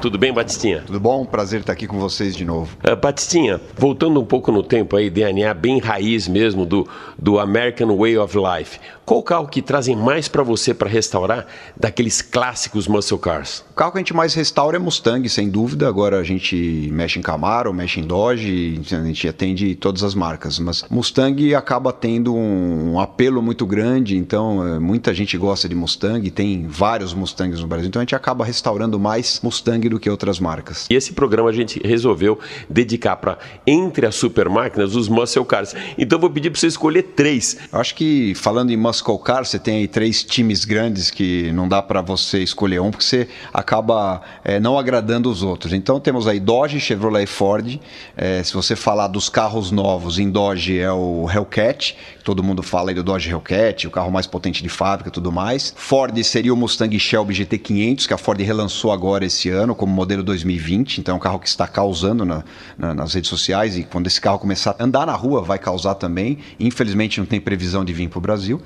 Tudo 0.00 0.16
bem, 0.16 0.32
Batistinha? 0.32 0.82
Tudo 0.86 0.98
bom? 0.98 1.26
Prazer 1.26 1.60
estar 1.60 1.74
aqui 1.74 1.86
com 1.86 1.98
vocês 1.98 2.34
de 2.34 2.42
novo. 2.42 2.74
Uh, 2.82 2.96
Batistinha, 2.96 3.60
voltando 3.76 4.18
um 4.18 4.24
pouco 4.24 4.50
no 4.50 4.62
tempo 4.62 4.96
aí, 4.96 5.10
DNA 5.10 5.52
bem 5.52 5.78
raiz 5.78 6.26
mesmo 6.26 6.64
do, 6.64 6.88
do 7.18 7.38
American 7.38 7.94
Way 7.94 8.16
of 8.16 8.34
Life. 8.34 8.80
Qual 9.10 9.18
o 9.18 9.22
carro 9.24 9.48
que 9.48 9.60
trazem 9.60 9.96
mais 9.96 10.28
para 10.28 10.42
você 10.42 10.72
para 10.72 10.88
restaurar 10.88 11.44
daqueles 11.76 12.22
clássicos 12.22 12.86
muscle 12.86 13.18
cars? 13.18 13.64
O 13.72 13.74
carro 13.74 13.90
que 13.90 13.98
a 13.98 14.00
gente 14.00 14.14
mais 14.14 14.34
restaura 14.34 14.76
é 14.76 14.78
Mustang, 14.78 15.28
sem 15.28 15.50
dúvida. 15.50 15.88
Agora 15.88 16.20
a 16.20 16.22
gente 16.22 16.88
mexe 16.92 17.18
em 17.18 17.22
Camaro, 17.22 17.74
mexe 17.74 17.98
em 17.98 18.04
Dodge, 18.04 18.80
a 18.92 19.04
gente 19.04 19.26
atende 19.26 19.74
todas 19.74 20.04
as 20.04 20.14
marcas. 20.14 20.60
Mas 20.60 20.84
Mustang 20.88 21.54
acaba 21.56 21.92
tendo 21.92 22.34
um, 22.34 23.00
apelo 23.00 23.42
muito 23.42 23.66
grande, 23.66 24.16
então 24.16 24.66
eh, 24.66 24.78
muita 24.78 25.12
gente 25.12 25.36
gosta 25.36 25.68
de 25.68 25.74
Mustang, 25.74 26.30
tem 26.30 26.68
vários 26.68 27.12
Mustangs 27.12 27.60
no 27.60 27.66
Brasil, 27.66 27.88
então 27.88 28.00
a 28.00 28.04
gente 28.04 28.14
acaba 28.14 28.44
restaurando 28.44 28.98
mais 28.98 29.40
Mustang 29.42 29.89
do 29.90 30.00
que 30.00 30.08
outras 30.08 30.40
marcas. 30.40 30.86
E 30.88 30.94
esse 30.94 31.12
programa 31.12 31.50
a 31.50 31.52
gente 31.52 31.80
resolveu 31.84 32.38
dedicar 32.68 33.16
para, 33.16 33.38
entre 33.66 34.06
as 34.06 34.14
super 34.14 34.48
máquinas, 34.48 34.94
os 34.94 35.08
muscle 35.08 35.44
cars. 35.44 35.74
Então 35.98 36.16
eu 36.16 36.20
vou 36.20 36.30
pedir 36.30 36.50
para 36.50 36.58
você 36.60 36.66
escolher 36.66 37.02
três. 37.14 37.58
Eu 37.72 37.78
acho 37.78 37.94
que 37.94 38.34
falando 38.34 38.70
em 38.70 38.76
muscle 38.76 39.18
car, 39.18 39.44
você 39.44 39.58
tem 39.58 39.78
aí 39.78 39.88
três 39.88 40.22
times 40.24 40.64
grandes 40.64 41.10
que 41.10 41.50
não 41.52 41.68
dá 41.68 41.82
para 41.82 42.00
você 42.00 42.38
escolher 42.42 42.80
um, 42.80 42.90
porque 42.90 43.04
você 43.04 43.28
acaba 43.52 44.22
eh, 44.44 44.60
não 44.60 44.78
agradando 44.78 45.30
os 45.30 45.42
outros. 45.42 45.72
Então 45.72 46.00
temos 46.00 46.26
aí 46.26 46.40
Dodge, 46.40 46.80
Chevrolet 46.80 47.24
e 47.24 47.26
Ford. 47.26 47.80
Eh, 48.16 48.42
se 48.42 48.54
você 48.54 48.76
falar 48.76 49.08
dos 49.08 49.28
carros 49.28 49.70
novos, 49.70 50.18
em 50.18 50.30
Dodge 50.30 50.78
é 50.78 50.92
o 50.92 51.28
Hellcat, 51.28 51.96
todo 52.24 52.42
mundo 52.42 52.62
fala 52.62 52.90
aí 52.90 52.94
do 52.94 53.02
Dodge 53.02 53.30
Hellcat, 53.30 53.86
o 53.86 53.90
carro 53.90 54.10
mais 54.10 54.26
potente 54.26 54.62
de 54.62 54.68
fábrica 54.68 55.08
e 55.08 55.12
tudo 55.12 55.32
mais. 55.32 55.74
Ford 55.76 56.16
seria 56.22 56.54
o 56.54 56.56
Mustang 56.56 56.98
Shelby 56.98 57.34
GT500, 57.34 58.06
que 58.06 58.14
a 58.14 58.18
Ford 58.18 58.40
relançou 58.40 58.92
agora 58.92 59.24
esse 59.24 59.48
ano 59.48 59.74
como 59.80 59.94
modelo 59.94 60.22
2020. 60.22 60.98
Então 60.98 61.14
é 61.14 61.16
um 61.16 61.18
carro 61.18 61.38
que 61.38 61.48
está 61.48 61.66
causando 61.66 62.26
na, 62.26 62.44
na, 62.76 62.92
nas 62.92 63.14
redes 63.14 63.30
sociais 63.30 63.78
e 63.78 63.82
quando 63.82 64.06
esse 64.08 64.20
carro 64.20 64.38
começar 64.38 64.76
a 64.78 64.84
andar 64.84 65.06
na 65.06 65.14
rua 65.14 65.40
vai 65.40 65.58
causar 65.58 65.94
também. 65.94 66.36
Infelizmente 66.60 67.18
não 67.18 67.24
tem 67.24 67.40
previsão 67.40 67.82
de 67.82 67.90
vir 67.90 68.10
para 68.10 68.18
o 68.18 68.20
Brasil. 68.20 68.60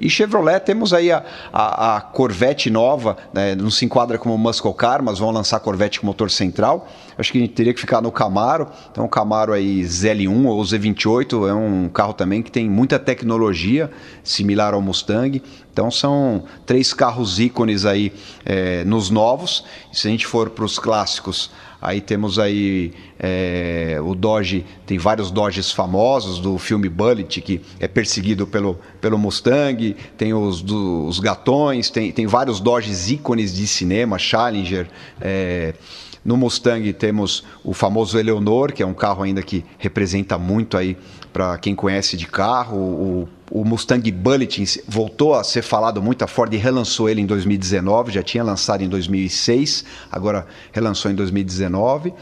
E 0.00 0.10
Chevrolet 0.10 0.58
temos 0.58 0.92
aí 0.92 1.12
a, 1.12 1.24
a, 1.52 1.96
a 1.96 2.00
Corvette 2.00 2.68
nova, 2.68 3.16
né? 3.32 3.54
não 3.54 3.70
se 3.70 3.84
enquadra 3.84 4.18
como 4.18 4.36
muscle 4.36 4.74
car, 4.74 5.00
mas 5.04 5.20
vão 5.20 5.30
lançar 5.30 5.60
Corvette 5.60 6.00
com 6.00 6.06
motor 6.06 6.32
central. 6.32 6.88
Acho 7.18 7.32
que 7.32 7.38
a 7.38 7.40
gente 7.40 7.54
teria 7.54 7.72
que 7.72 7.80
ficar 7.80 8.02
no 8.02 8.12
Camaro. 8.12 8.68
Então 8.90 9.04
o 9.04 9.08
Camaro 9.08 9.52
aí 9.52 9.82
ZL1 9.82 10.46
ou 10.46 10.62
Z28 10.62 11.48
é 11.48 11.54
um 11.54 11.88
carro 11.88 12.12
também 12.12 12.42
que 12.42 12.50
tem 12.50 12.68
muita 12.68 12.98
tecnologia 12.98 13.90
similar 14.22 14.74
ao 14.74 14.82
Mustang. 14.82 15.42
Então 15.72 15.90
são 15.90 16.44
três 16.64 16.92
carros 16.92 17.38
ícones 17.38 17.84
aí 17.84 18.12
é, 18.44 18.84
nos 18.84 19.10
novos. 19.10 19.64
Se 19.92 20.08
a 20.08 20.10
gente 20.10 20.26
for 20.26 20.50
para 20.50 20.64
os 20.64 20.78
clássicos, 20.78 21.50
aí 21.80 22.00
temos 22.00 22.38
aí 22.38 22.92
é, 23.18 23.98
o 24.02 24.14
Dodge, 24.14 24.64
tem 24.86 24.98
vários 24.98 25.30
Dodges 25.30 25.70
famosos 25.70 26.38
do 26.38 26.58
filme 26.58 26.88
Bullet, 26.88 27.40
que 27.40 27.60
é 27.78 27.88
perseguido 27.88 28.46
pelo, 28.46 28.78
pelo 29.00 29.18
Mustang, 29.18 29.96
tem 30.16 30.34
os, 30.34 30.62
do, 30.62 31.06
os 31.06 31.18
gatões, 31.18 31.90
tem, 31.90 32.10
tem 32.12 32.26
vários 32.26 32.60
Dodges 32.60 33.10
ícones 33.10 33.54
de 33.54 33.66
cinema, 33.66 34.18
Challenger. 34.18 34.88
É, 35.20 35.74
no 36.26 36.36
Mustang 36.36 36.92
temos 36.92 37.44
o 37.62 37.72
famoso 37.72 38.18
Eleonor, 38.18 38.72
que 38.72 38.82
é 38.82 38.86
um 38.86 38.92
carro 38.92 39.22
ainda 39.22 39.40
que 39.42 39.64
representa 39.78 40.36
muito 40.36 40.76
aí 40.76 40.98
para 41.32 41.56
quem 41.56 41.72
conhece 41.72 42.16
de 42.16 42.26
carro. 42.26 42.76
O, 42.76 43.28
o 43.48 43.64
Mustang 43.64 44.10
Bulletin 44.10 44.64
voltou 44.88 45.34
a 45.34 45.44
ser 45.44 45.62
falado 45.62 46.02
muito, 46.02 46.24
a 46.24 46.26
Ford 46.26 46.52
relançou 46.52 47.08
ele 47.08 47.20
em 47.20 47.26
2019, 47.26 48.10
já 48.10 48.24
tinha 48.24 48.42
lançado 48.42 48.82
em 48.82 48.88
2006, 48.88 49.84
agora 50.10 50.44
relançou 50.72 51.12
em 51.12 51.14
2019. 51.14 52.12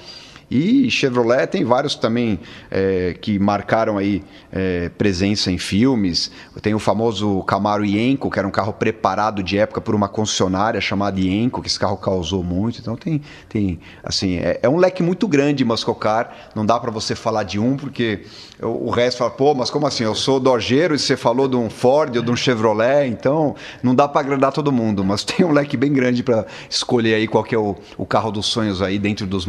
E 0.51 0.91
Chevrolet 0.91 1.47
tem 1.47 1.65
vários 1.65 1.95
também 1.95 2.39
é, 2.71 3.17
que 3.21 3.39
marcaram 3.39 3.99
aí 3.99 4.23
é, 4.53 4.89
presença 4.91 5.51
em 5.51 5.59
filmes. 5.59 6.31
Tem 6.61 6.75
o 6.75 6.79
famoso 6.79 7.43
Camaro 7.45 7.85
Ienco, 7.85 8.31
que 8.31 8.39
era 8.39 8.47
um 8.47 8.51
carro 8.51 8.73
preparado 8.73 9.43
de 9.43 9.59
época 9.59 9.81
por 9.81 9.95
uma 9.95 10.09
concessionária 10.09 10.81
chamada 10.81 11.19
Ienco, 11.19 11.61
que 11.61 11.69
esse 11.69 11.79
carro 11.79 11.97
causou 11.97 12.43
muito. 12.43 12.81
Então 12.81 12.97
tem, 12.97 13.21
tem 13.49 13.81
assim, 14.03 14.37
é, 14.37 14.61
é 14.63 14.69
um 14.69 14.77
leque 14.77 15.03
muito 15.03 15.27
grande 15.27 15.65
Muscocar. 15.65 16.51
Não 16.55 16.65
dá 16.65 16.79
para 16.79 16.91
você 16.91 17.15
falar 17.15 17.43
de 17.43 17.59
um, 17.59 17.77
porque 17.77 18.25
o, 18.61 18.91
resto 18.91 19.19
fala, 19.19 19.31
pô, 19.31 19.55
mas 19.55 19.71
como 19.71 19.87
assim? 19.87 20.05
Eu 20.05 20.15
sou 20.15 20.39
dojeiro 20.39 20.95
e 20.95 20.99
você 20.99 21.17
falou 21.17 21.49
de 21.49 21.57
um 21.57 21.69
Ford 21.69 22.17
ou 22.17 22.23
de 22.23 22.31
um 22.31 22.37
Chevrolet, 22.37 23.09
então 23.09 23.55
não 23.83 23.95
dá 23.95 24.07
para 24.07 24.21
agradar 24.21 24.53
todo 24.53 24.71
mundo. 24.71 25.05
Mas 25.05 25.25
tem 25.25 25.45
um 25.45 25.53
leque 25.53 25.77
bem 25.77 25.93
grande 25.93 26.23
para 26.23 26.47
escolher 26.69 27.15
aí 27.15 27.27
qual 27.27 27.43
que 27.43 27.55
é 27.55 27.59
o, 27.59 27.75
o 27.97 28.07
carro 28.07 28.31
dos 28.31 28.47
sonhos 28.47 28.81
aí 28.81 28.99
dentro 28.99 29.27
dos 29.27 29.47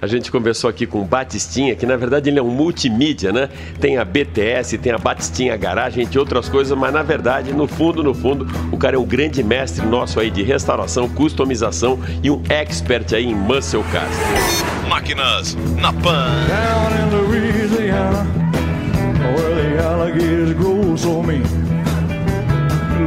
A 0.00 0.06
gente 0.06 0.30
conversou 0.30 0.68
aqui 0.68 0.86
com 0.86 1.00
o 1.00 1.04
Batistinha, 1.04 1.74
que 1.74 1.86
na 1.86 1.96
verdade 1.96 2.30
ele 2.30 2.38
é 2.38 2.42
um 2.42 2.50
multimídia, 2.50 3.32
né? 3.32 3.48
Tem 3.80 3.98
a 3.98 4.04
BTS, 4.04 4.78
tem 4.78 4.92
a 4.92 4.98
Batistinha 4.98 5.56
Garagem, 5.56 6.04
entre 6.04 6.18
outras 6.18 6.48
coisas, 6.48 6.76
mas 6.76 6.92
na 6.92 7.02
verdade, 7.02 7.52
no 7.52 7.66
fundo, 7.66 8.02
no 8.02 8.14
fundo, 8.14 8.46
o 8.70 8.76
cara 8.76 8.96
é 8.96 8.98
um 8.98 9.04
grande 9.04 9.42
mestre 9.42 9.84
nosso 9.86 10.18
aí 10.18 10.30
de 10.30 10.42
restauração, 10.42 11.08
customização 11.08 11.98
e 12.22 12.30
um 12.30 12.42
expert 12.48 13.12
aí 13.14 13.26
em 13.26 13.34
muscle 13.34 13.84
cars. 13.92 14.16
Máquinas 14.88 15.56
na 15.80 15.92
Pan. 15.92 16.26
Down 16.48 16.92
in 16.98 17.10
Louisiana, 17.28 18.26
where 19.34 19.54
the 19.54 19.82
alligators 19.82 20.52
grow 20.54 20.96
so 20.96 21.22
mean, 21.22 21.42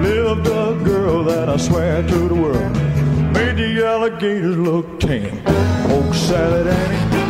lived 0.01 0.47
a 0.47 0.73
girl 0.83 1.23
that 1.23 1.49
I 1.49 1.57
swear 1.57 2.03
to 2.03 2.27
the 2.27 2.35
world 2.35 2.94
made 3.35 3.57
the 3.57 3.85
alligators 3.85 4.57
look 4.57 4.99
tame. 4.99 5.41
Oh, 5.45 6.11
Sally 6.13 6.69
Annie. 6.69 7.24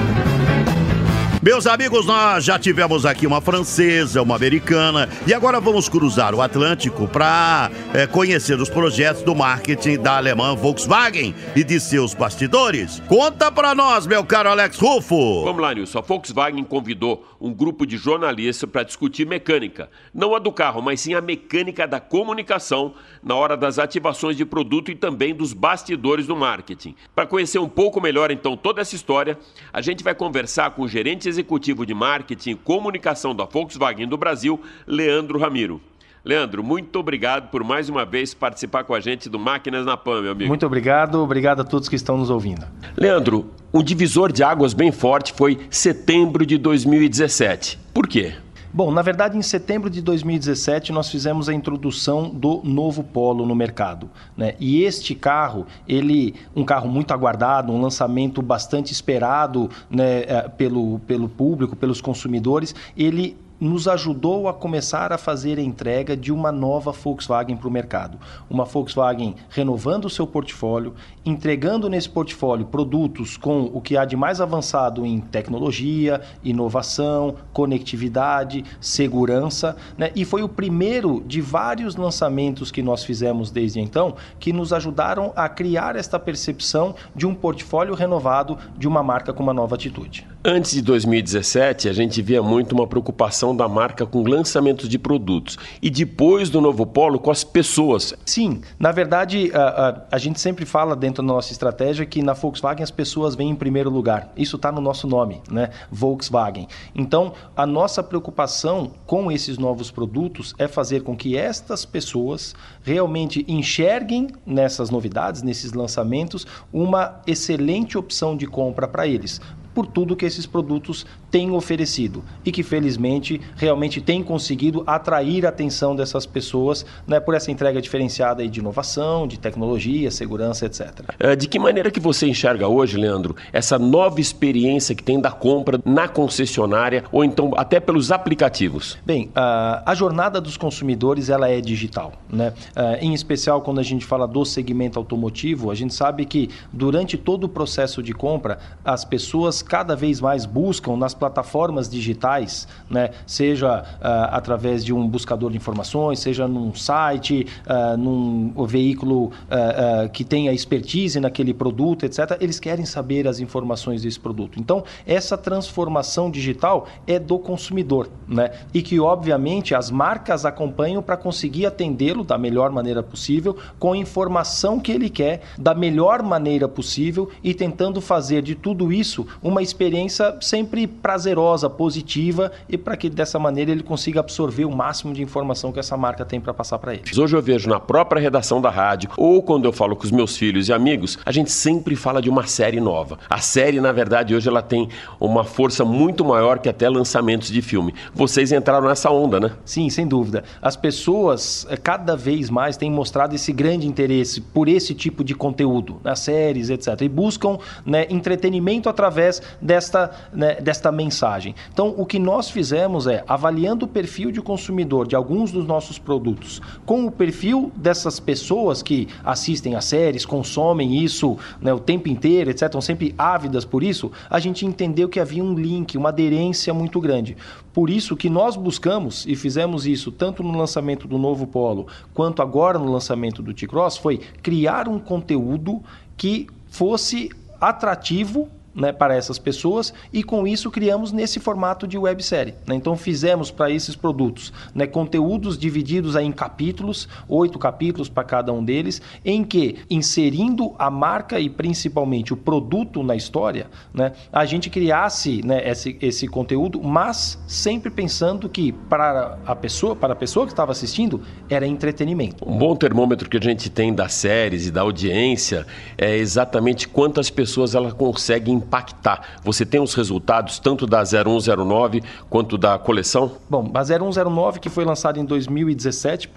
Meus 1.46 1.68
amigos, 1.68 2.08
nós 2.08 2.44
já 2.44 2.58
tivemos 2.58 3.06
aqui 3.06 3.28
uma 3.28 3.40
francesa, 3.40 4.20
uma 4.20 4.36
americana 4.36 5.08
e 5.28 5.34
agora 5.34 5.60
vamos 5.60 5.88
cruzar 5.88 6.34
o 6.34 6.42
Atlântico 6.42 7.08
para 7.08 7.70
conhecer 8.12 8.60
os 8.60 8.68
projetos 8.68 9.22
do 9.22 9.36
marketing 9.36 10.00
da 10.00 10.18
alemã 10.18 10.56
Volkswagen 10.56 11.36
e 11.56 11.64
de 11.64 11.80
seus 11.80 12.16
bastidores. 12.16 13.00
Conta 13.08 13.52
para 13.52 13.76
nós, 13.76 14.08
meu 14.08 14.26
caro 14.26 14.50
Alex 14.50 14.80
Rufo. 14.80 15.44
Vamos 15.44 15.62
lá, 15.62 15.72
Nilson. 15.72 16.00
A 16.00 16.02
Volkswagen 16.02 16.64
convidou 16.64 17.24
um 17.40 17.54
grupo 17.54 17.86
de 17.86 17.96
jornalistas 17.96 18.68
para 18.68 18.82
discutir 18.82 19.28
mecânica. 19.28 19.88
Não 20.12 20.34
a 20.34 20.40
do 20.40 20.52
carro, 20.52 20.82
mas 20.82 21.02
sim 21.02 21.14
a 21.14 21.22
mecânica 21.22 21.88
da 21.88 22.00
comunicação 22.00 22.96
na 23.22 23.36
hora 23.36 23.56
das 23.56 23.78
ativações 23.78 24.36
de 24.36 24.46
produto 24.46 24.90
e 24.90 24.96
também 24.96 25.36
dos 25.36 25.54
bastidores 25.54 26.26
do 26.26 26.36
marketing. 26.36 26.96
Para 27.14 27.28
conhecer 27.28 27.60
um 27.60 27.70
pouco 27.70 28.02
melhor, 28.02 28.32
então, 28.32 28.58
toda 28.58 28.82
essa 28.82 28.96
história, 28.96 29.38
a 29.72 29.80
gente 29.80 30.04
vai 30.04 30.16
conversar 30.16 30.72
com 30.72 30.82
o 30.82 30.88
gerente 30.88 31.35
executivo 31.36 31.86
de 31.86 31.94
marketing 31.94 32.52
e 32.52 32.56
comunicação 32.56 33.36
da 33.36 33.46
Volkswagen 33.46 34.08
do 34.08 34.18
Brasil, 34.18 34.60
Leandro 34.88 35.38
Ramiro. 35.38 35.82
Leandro, 36.24 36.64
muito 36.64 36.98
obrigado 36.98 37.52
por 37.52 37.64
mais 37.64 37.88
uma 37.88 38.04
vez 38.04 38.34
participar 38.34 38.84
com 38.84 38.96
a 38.96 39.00
gente 39.00 39.30
do 39.30 39.38
Máquinas 39.38 39.86
na 39.86 39.96
Pan, 39.96 40.24
meu 40.24 40.32
amigo. 40.32 40.48
Muito 40.48 40.66
obrigado, 40.66 41.22
obrigado 41.22 41.60
a 41.60 41.64
todos 41.64 41.88
que 41.88 41.96
estão 41.96 42.18
nos 42.18 42.32
ouvindo. 42.32 42.66
Leandro, 42.98 43.52
um 43.72 43.84
divisor 43.84 44.32
de 44.32 44.44
águas 44.44 44.74
bem 44.74 44.92
forte 44.92 45.34
foi 45.34 45.60
setembro 45.70 46.44
de 46.44 46.58
2017. 46.58 47.78
Por 47.94 48.08
quê? 48.08 48.34
Bom, 48.76 48.92
na 48.92 49.02
verdade, 49.02 49.38
em 49.38 49.42
setembro 49.42 49.90
de 49.90 50.02
2017, 50.02 50.92
nós 50.92 51.10
fizemos 51.10 51.48
a 51.48 51.54
introdução 51.54 52.30
do 52.30 52.60
novo 52.62 53.06
Polo 53.06 53.46
no 53.46 53.56
mercado. 53.56 54.10
Né? 54.36 54.54
E 54.60 54.84
este 54.84 55.16
carro, 55.16 55.66
ele, 55.88 56.36
um 56.54 56.66
carro 56.66 56.90
muito 56.90 57.14
aguardado, 57.14 57.72
um 57.72 57.80
lançamento 57.80 58.42
bastante 58.42 58.92
esperado 58.92 59.70
né, 59.90 60.50
pelo, 60.58 61.00
pelo 61.08 61.30
público, 61.30 61.74
pelos 61.74 62.02
consumidores, 62.02 62.76
ele 62.98 63.38
nos 63.60 63.88
ajudou 63.88 64.48
a 64.48 64.54
começar 64.54 65.12
a 65.12 65.18
fazer 65.18 65.58
a 65.58 65.62
entrega 65.62 66.16
de 66.16 66.32
uma 66.32 66.52
nova 66.52 66.92
Volkswagen 66.92 67.56
para 67.56 67.68
o 67.68 67.72
mercado. 67.72 68.18
Uma 68.50 68.66
Volkswagen 68.66 69.36
renovando 69.50 70.06
o 70.06 70.10
seu 70.10 70.28
portfólio, 70.28 70.94
entregando 71.26 71.90
nesse 71.90 72.10
portfólio 72.10 72.66
produtos 72.66 73.38
com 73.38 73.72
o 73.74 73.82
que 73.82 73.98
há 73.98 74.06
de 74.06 74.16
mais 74.16 74.42
avançado 74.42 75.06
em 75.06 75.20
tecnologia, 75.20 76.22
inovação, 76.44 77.36
conectividade, 77.54 78.64
segurança, 78.80 79.76
né? 79.98 80.12
e 80.16 80.26
foi 80.26 80.44
o 80.44 80.50
primeiro 80.50 81.24
de 81.26 81.42
vários 81.42 81.96
lançamentos 81.96 82.72
que 82.72 82.82
nós 82.82 83.04
fizemos 83.04 83.52
desde 83.52 83.80
então 83.80 84.16
que 84.40 84.52
nos 84.52 84.74
ajudaram 84.74 85.32
a 85.36 85.48
criar 85.48 85.96
esta 85.96 86.20
percepção 86.20 86.96
de 87.16 87.26
um 87.26 87.34
portfólio 87.34 87.94
renovado 87.94 88.58
de 88.78 88.88
uma 88.88 89.02
marca 89.02 89.34
com 89.34 89.44
uma 89.44 89.54
nova 89.54 89.76
atitude. 89.76 90.28
Antes 90.48 90.74
de 90.74 90.82
2017, 90.84 91.90
a 91.90 91.94
gente 91.94 92.22
via 92.22 92.42
muito 92.42 92.74
uma 92.74 92.86
preocupação 92.86 93.45
da 93.54 93.68
marca 93.68 94.06
com 94.06 94.24
lançamentos 94.24 94.88
de 94.88 94.98
produtos 94.98 95.58
e 95.82 95.90
depois 95.90 96.50
do 96.50 96.62
novo 96.62 96.86
polo 96.86 97.20
com 97.20 97.30
as 97.30 97.44
pessoas. 97.44 98.14
Sim, 98.26 98.62
na 98.80 98.94
verdade, 98.94 99.52
a, 99.54 99.60
a, 99.60 100.02
a 100.14 100.18
gente 100.18 100.40
sempre 100.40 100.66
fala 100.66 100.96
dentro 100.96 101.22
da 101.22 101.28
nossa 101.28 101.52
estratégia 101.52 102.06
que 102.06 102.22
na 102.22 102.32
Volkswagen 102.32 102.82
as 102.82 102.92
pessoas 102.92 103.36
vêm 103.36 103.50
em 103.50 103.56
primeiro 103.56 103.90
lugar. 103.90 104.32
Isso 104.38 104.56
está 104.56 104.72
no 104.72 104.80
nosso 104.80 105.06
nome, 105.08 105.42
né? 105.52 105.72
Volkswagen. 105.92 106.68
Então, 106.96 107.34
a 107.58 107.66
nossa 107.66 108.02
preocupação 108.02 108.92
com 109.06 109.30
esses 109.30 109.58
novos 109.58 109.92
produtos 109.92 110.56
é 110.58 110.68
fazer 110.68 111.04
com 111.04 111.16
que 111.16 111.36
estas 111.36 111.84
pessoas 111.84 112.56
realmente 112.82 113.44
enxerguem 113.48 114.30
nessas 114.46 114.90
novidades, 114.90 115.42
nesses 115.42 115.74
lançamentos, 115.74 116.48
uma 116.72 117.22
excelente 117.28 117.98
opção 117.98 118.38
de 118.38 118.48
compra 118.48 118.88
para 118.88 119.06
eles 119.06 119.42
por 119.76 119.86
tudo 119.86 120.16
que 120.16 120.26
esses 120.26 120.46
produtos 120.46 121.06
têm 121.30 121.52
oferecido 121.52 122.24
e 122.46 122.52
que 122.52 122.64
felizmente 122.64 123.42
realmente 123.58 124.00
têm 124.00 124.24
conseguido 124.24 124.84
atrair 124.88 125.46
a 125.46 125.50
atenção 125.50 125.94
dessas 125.94 126.26
pessoas 126.26 126.86
né, 127.06 127.20
por 127.20 127.36
essa 127.36 127.52
entrega 127.52 127.82
diferenciada 127.82 128.48
de 128.48 128.60
inovação, 128.62 129.28
de 129.28 129.38
tecnologia, 129.38 130.10
segurança, 130.10 130.66
etc. 130.66 131.02
É, 131.20 131.36
de 131.36 131.48
que 131.48 131.60
maneira 131.60 131.92
que 131.92 132.00
você 132.00 132.26
enxerga 132.26 132.70
hoje, 132.70 132.98
Leandro, 132.98 133.36
essa 133.52 133.78
nova 133.78 134.22
experiência 134.22 134.96
que 134.96 135.04
tem 135.04 135.20
da 135.20 135.32
compra 135.32 135.80
na 135.84 136.08
concessionária 136.08 137.04
ou 137.12 137.26
então 137.26 137.52
até 137.58 137.82
pelos 137.82 138.14
aplicativos? 138.14 138.98
Bem, 139.06 139.30
a, 139.36 139.84
a 139.86 139.94
jornada 139.94 140.40
dos 140.40 140.56
consumidores 140.56 141.30
ela 141.30 141.50
é 141.50 141.60
digital, 141.60 142.14
né? 142.30 142.54
em 143.02 143.14
especial 143.14 143.62
quando 143.62 143.80
a 143.80 143.84
gente 143.84 144.06
fala 144.06 144.26
do 144.26 144.46
segmento 144.46 144.98
automotivo, 144.98 145.70
a 145.70 145.76
gente 145.76 145.94
sabe 145.94 146.26
que 146.26 146.50
durante 146.72 147.18
todo 147.18 147.44
o 147.44 147.50
processo 147.50 148.02
de 148.02 148.14
compra 148.14 148.58
as 148.86 149.04
pessoas 149.04 149.65
cada 149.66 149.96
vez 149.96 150.22
mais 150.22 150.46
buscam 150.46 150.96
nas 150.96 151.14
plataformas 151.14 151.90
digitais, 151.90 152.68
né? 152.90 153.10
seja 153.26 153.82
uh, 153.82 154.06
através 154.32 154.84
de 154.86 154.94
um 154.94 155.08
buscador 155.08 155.52
de 155.52 155.58
informações, 155.58 156.20
seja 156.20 156.48
num 156.48 156.74
site, 156.74 157.48
uh, 157.66 157.98
num 157.98 158.54
veículo 158.66 159.26
uh, 159.26 160.10
que 160.12 160.24
tenha 160.24 160.54
expertise 160.54 161.20
naquele 161.20 161.54
produto, 161.54 162.06
etc. 162.06 162.38
Eles 162.40 162.60
querem 162.60 162.86
saber 162.86 163.28
as 163.28 163.40
informações 163.40 164.02
desse 164.02 164.20
produto. 164.20 164.60
Então, 164.60 164.84
essa 165.06 165.38
transformação 165.38 166.30
digital 166.30 166.88
é 167.08 167.20
do 167.20 167.38
consumidor, 167.40 168.10
né? 168.28 168.52
E 168.74 168.82
que, 168.82 169.00
obviamente, 169.00 169.74
as 169.74 169.90
marcas 169.90 170.46
acompanham 170.46 171.02
para 171.02 171.18
conseguir 171.18 171.66
atendê-lo 171.66 172.24
da 172.24 172.38
melhor 172.38 172.72
maneira 172.72 173.02
possível, 173.02 173.58
com 173.80 173.94
a 173.94 173.98
informação 173.98 174.80
que 174.80 174.92
ele 174.92 175.10
quer, 175.10 175.42
da 175.58 175.74
melhor 175.74 176.22
maneira 176.22 176.68
possível 176.68 177.30
e 177.44 177.54
tentando 177.54 178.02
fazer 178.02 178.42
de 178.42 178.56
tudo 178.56 178.92
isso 178.92 179.26
uma 179.42 179.55
experiência 179.62 180.38
sempre 180.42 180.88
prazerosa, 180.88 181.70
positiva 181.70 182.52
e 182.70 182.78
para 182.78 182.96
que 182.98 183.10
dessa 183.10 183.40
maneira 183.40 183.72
ele 183.72 183.84
consiga 183.84 184.20
absorver 184.20 184.66
o 184.66 184.76
máximo 184.76 185.14
de 185.14 185.22
informação 185.22 185.72
que 185.72 185.80
essa 185.80 185.98
marca 185.98 186.26
tem 186.26 186.40
para 186.40 186.54
passar 186.54 186.80
para 186.80 186.94
ele. 186.94 187.04
Hoje 187.18 187.36
eu 187.36 187.42
vejo 187.42 187.70
na 187.70 187.80
própria 187.80 188.22
redação 188.22 188.62
da 188.62 188.70
rádio 188.70 189.10
ou 189.18 189.42
quando 189.42 189.66
eu 189.66 189.74
falo 189.74 189.96
com 189.96 190.04
os 190.04 190.12
meus 190.12 190.38
filhos 190.38 190.70
e 190.70 190.74
amigos, 190.74 191.18
a 191.26 191.32
gente 191.32 191.52
sempre 191.52 191.96
fala 191.96 192.22
de 192.22 192.30
uma 192.30 192.46
série 192.48 192.80
nova. 192.80 193.18
A 193.30 193.40
série, 193.40 193.80
na 193.80 193.92
verdade, 193.92 194.36
hoje 194.36 194.48
ela 194.48 194.62
tem 194.62 194.90
uma 195.20 195.44
força 195.44 195.84
muito 195.86 196.24
maior 196.24 196.60
que 196.60 196.70
até 196.70 196.90
lançamentos 196.90 197.50
de 197.50 197.62
filme. 197.62 197.94
Vocês 198.14 198.52
entraram 198.52 198.88
nessa 198.88 199.10
onda, 199.12 199.40
né? 199.40 199.52
Sim, 199.64 199.90
sem 199.90 200.08
dúvida. 200.08 200.44
As 200.62 200.76
pessoas 200.76 201.66
eh, 201.70 201.78
cada 201.78 202.16
vez 202.16 202.50
mais 202.50 202.78
têm 202.78 202.92
mostrado 202.92 203.36
esse 203.36 203.52
grande 203.52 203.88
interesse 203.88 204.42
por 204.42 204.68
esse 204.68 204.94
tipo 204.94 205.24
de 205.24 205.34
conteúdo, 205.34 206.00
nas 206.04 206.20
séries, 206.20 206.70
etc. 206.70 207.02
E 207.02 207.10
buscam 207.10 207.58
né, 207.86 208.06
entretenimento 208.10 208.90
através 208.90 209.42
desta, 209.62 210.12
né, 210.34 210.56
desta 210.56 210.92
mensagem. 210.92 211.56
Então, 211.72 211.94
o 211.98 212.06
que 212.06 212.20
nós 212.20 212.50
fizemos 212.50 213.08
é, 213.08 213.24
avaliando 213.28 213.86
o 213.86 213.88
perfil 213.88 214.32
de 214.32 214.42
consumidor 214.42 215.08
de 215.08 215.16
alguns 215.16 215.52
dos 215.52 215.66
nossos 215.66 215.98
produtos, 215.98 216.62
com 216.86 217.06
o 217.06 217.12
perfil 217.12 217.72
dessas 217.76 218.20
pessoas 218.20 218.82
que 218.82 219.08
assistem 219.24 219.76
às 219.76 219.86
séries, 219.86 220.26
consomem 220.26 221.04
isso 221.04 221.38
né, 221.62 221.74
o 221.74 221.80
tempo 221.80 222.10
inteiro, 222.10 222.50
etc., 222.50 222.64
estão 222.64 222.82
sempre 222.82 223.14
ávidas 223.18 223.66
por 223.66 223.84
isso, 223.84 224.12
a 224.30 224.40
gente 224.40 224.66
entendeu 224.66 225.08
que 225.08 225.20
havia 225.20 225.44
um 225.44 225.54
link, 225.54 225.98
uma 225.98 226.10
aderência 226.10 226.74
muito 226.74 227.00
grande. 227.00 227.38
Por 227.74 227.90
isso 227.90 228.16
que 228.16 228.30
nós 228.30 228.56
buscamos 228.56 229.26
e 229.28 229.36
fizemos 229.36 229.86
isso 229.86 230.12
tanto 230.12 230.42
no 230.42 230.58
lançamento 230.58 231.08
do 231.08 231.18
novo 231.18 231.46
Polo, 231.46 231.88
quanto 232.14 232.42
agora 232.42 232.80
no 232.80 232.92
lançamento 232.92 233.42
do 233.42 233.54
T-Cross, 233.54 233.98
foi 233.98 234.20
criar 234.42 234.88
um 234.88 235.00
conteúdo 235.00 235.82
que 236.16 236.48
fosse 236.68 237.30
atrativo 237.60 238.50
né, 238.76 238.92
para 238.92 239.16
essas 239.16 239.40
pessoas 239.40 239.94
e 240.12 240.24
com 240.24 240.46
isso 240.46 240.70
criamos 240.70 241.12
nesse 241.12 241.40
formato 241.40 241.88
de 241.88 241.98
websérie. 241.98 242.54
Né? 242.68 242.76
Então 242.76 242.96
fizemos 242.98 243.50
para 243.50 243.72
esses 243.72 243.96
produtos 243.96 244.52
né, 244.74 244.86
conteúdos 244.86 245.58
divididos 245.58 246.16
em 246.16 246.32
capítulos, 246.32 247.08
oito 247.30 247.58
capítulos 247.58 248.10
para 248.10 248.24
cada 248.24 248.52
um 248.52 248.64
deles, 248.64 249.02
em 249.24 249.44
que 249.44 249.78
inserindo 249.90 250.76
a 250.78 250.90
marca 250.90 251.40
e 251.40 251.50
principalmente 251.50 252.34
o 252.34 252.38
produto 252.38 253.02
na 253.02 253.16
história, 253.16 253.68
né, 253.94 254.12
a 254.32 254.46
gente 254.46 254.70
criasse 254.70 255.42
né, 255.46 255.68
esse, 255.70 255.98
esse 256.02 256.28
conteúdo, 256.28 256.82
mas 256.84 257.40
sempre 257.48 257.90
pensando 257.90 258.50
que 258.50 258.72
para 258.72 259.38
a 259.46 259.56
pessoa, 259.56 259.96
para 259.96 260.14
a 260.14 260.16
pessoa 260.16 260.46
que 260.46 260.52
estava 260.52 260.72
assistindo, 260.72 261.22
era 261.50 261.66
entretenimento. 261.66 262.48
Um 262.48 262.58
bom 262.58 262.76
termômetro 262.76 263.30
que 263.30 263.38
a 263.38 263.42
gente 263.42 263.70
tem 263.70 263.94
das 263.94 264.14
séries 264.14 264.68
e 264.68 264.72
da 264.72 264.82
audiência 264.82 265.66
é 265.98 266.18
exatamente 266.18 266.88
quantas 266.88 267.30
pessoas 267.30 267.76
ela 267.76 267.92
consegue 267.92 268.52
impactar. 268.66 269.40
Você 269.44 269.66
tem 269.66 269.80
os 269.80 269.94
resultados 269.94 270.60
tanto 270.60 270.88
da 270.88 271.04
0109 271.04 272.04
quanto 272.30 272.58
da 272.58 272.78
coleção? 272.80 273.32
Bom, 273.50 273.72
a 273.74 273.84
0109, 273.84 274.60
que 274.60 274.70
foi 274.70 274.84
lançada 274.84 275.20
em 275.20 275.26
2017 275.26 276.32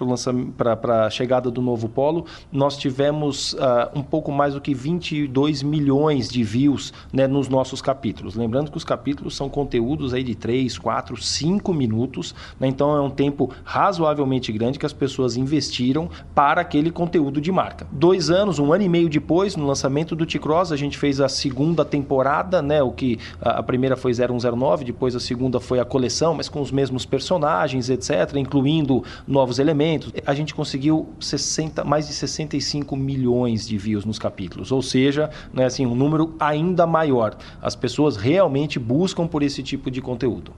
para 0.57 1.07
a 1.07 1.11
chegada 1.11 1.51
do 1.51 1.63
novo 1.63 1.89
Polo, 1.89 2.27
nós 2.53 2.77
tivemos 2.77 3.55
uh, 3.55 3.89
um 3.95 4.03
pouco 4.03 4.31
mais 4.31 4.55
do 4.55 4.61
que 4.61 4.75
22 4.75 5.63
milhões 5.63 6.29
de 6.29 6.43
views 6.45 6.93
né, 7.13 7.27
nos 7.27 7.49
nossos 7.49 7.81
capítulos. 7.81 8.35
Lembrando 8.35 8.71
que 8.71 8.77
os 8.77 8.85
capítulos 8.85 9.35
são 9.35 9.49
conteúdos 9.49 10.13
aí 10.13 10.23
de 10.23 10.35
3, 10.35 10.79
4, 10.79 11.17
5 11.17 11.73
minutos, 11.73 12.35
né, 12.61 12.69
então 12.69 12.95
é 12.95 13.01
um 13.01 13.11
tempo 13.11 13.51
razoavelmente 13.65 14.53
grande 14.53 14.79
que 14.79 14.87
as 14.87 14.93
pessoas 14.93 15.37
investiram 15.37 16.11
para 16.35 16.61
aquele 16.61 16.91
conteúdo 16.91 17.41
de 17.41 17.51
marca. 17.51 17.87
Dois 17.91 18.31
anos, 18.31 18.59
um 18.59 18.73
ano 18.73 18.85
e 18.85 18.89
meio 18.89 19.09
depois, 19.09 19.57
no 19.57 19.67
lançamento 19.67 20.15
do 20.15 20.27
T-Cross, 20.27 20.73
a 20.73 20.77
gente 20.77 20.99
fez 20.99 21.21
a 21.21 21.29
segunda 21.29 21.85
temporada, 21.85 22.18
né, 22.63 22.83
o 22.83 22.91
que 22.91 23.19
a, 23.41 23.59
a 23.59 23.63
primeira 23.63 23.97
foi 23.97 24.13
0109, 24.13 24.85
depois 24.85 25.15
a 25.15 25.21
segunda 25.21 25.61
foi 25.61 25.81
a 25.81 25.85
coleção, 25.85 26.35
mas 26.35 26.49
com 26.49 26.61
os 26.61 26.71
mesmos 26.71 27.05
personagens, 27.05 27.89
etc., 27.91 28.37
incluindo 28.37 29.03
novos 29.27 29.59
elementos. 29.59 30.13
A 30.27 30.35
gente 30.35 30.55
conseguiu 30.55 31.09
60, 31.21 31.85
mais 31.85 32.07
de 32.09 32.15
65 32.15 32.97
milhões 32.97 33.67
de 33.67 33.77
views 33.79 34.05
nos 34.05 34.19
capítulos, 34.19 34.73
ou 34.73 34.83
seja, 34.83 35.31
né, 35.53 35.65
assim, 35.65 35.87
um 35.87 35.95
número 35.95 36.35
ainda 36.39 36.87
maior. 36.87 37.37
As 37.61 37.77
pessoas 37.77 38.17
realmente 38.17 38.79
buscam 38.79 39.27
por 39.27 39.43
esse 39.43 39.63
tipo 39.63 39.91
de 39.91 40.01
conteúdo. 40.01 40.53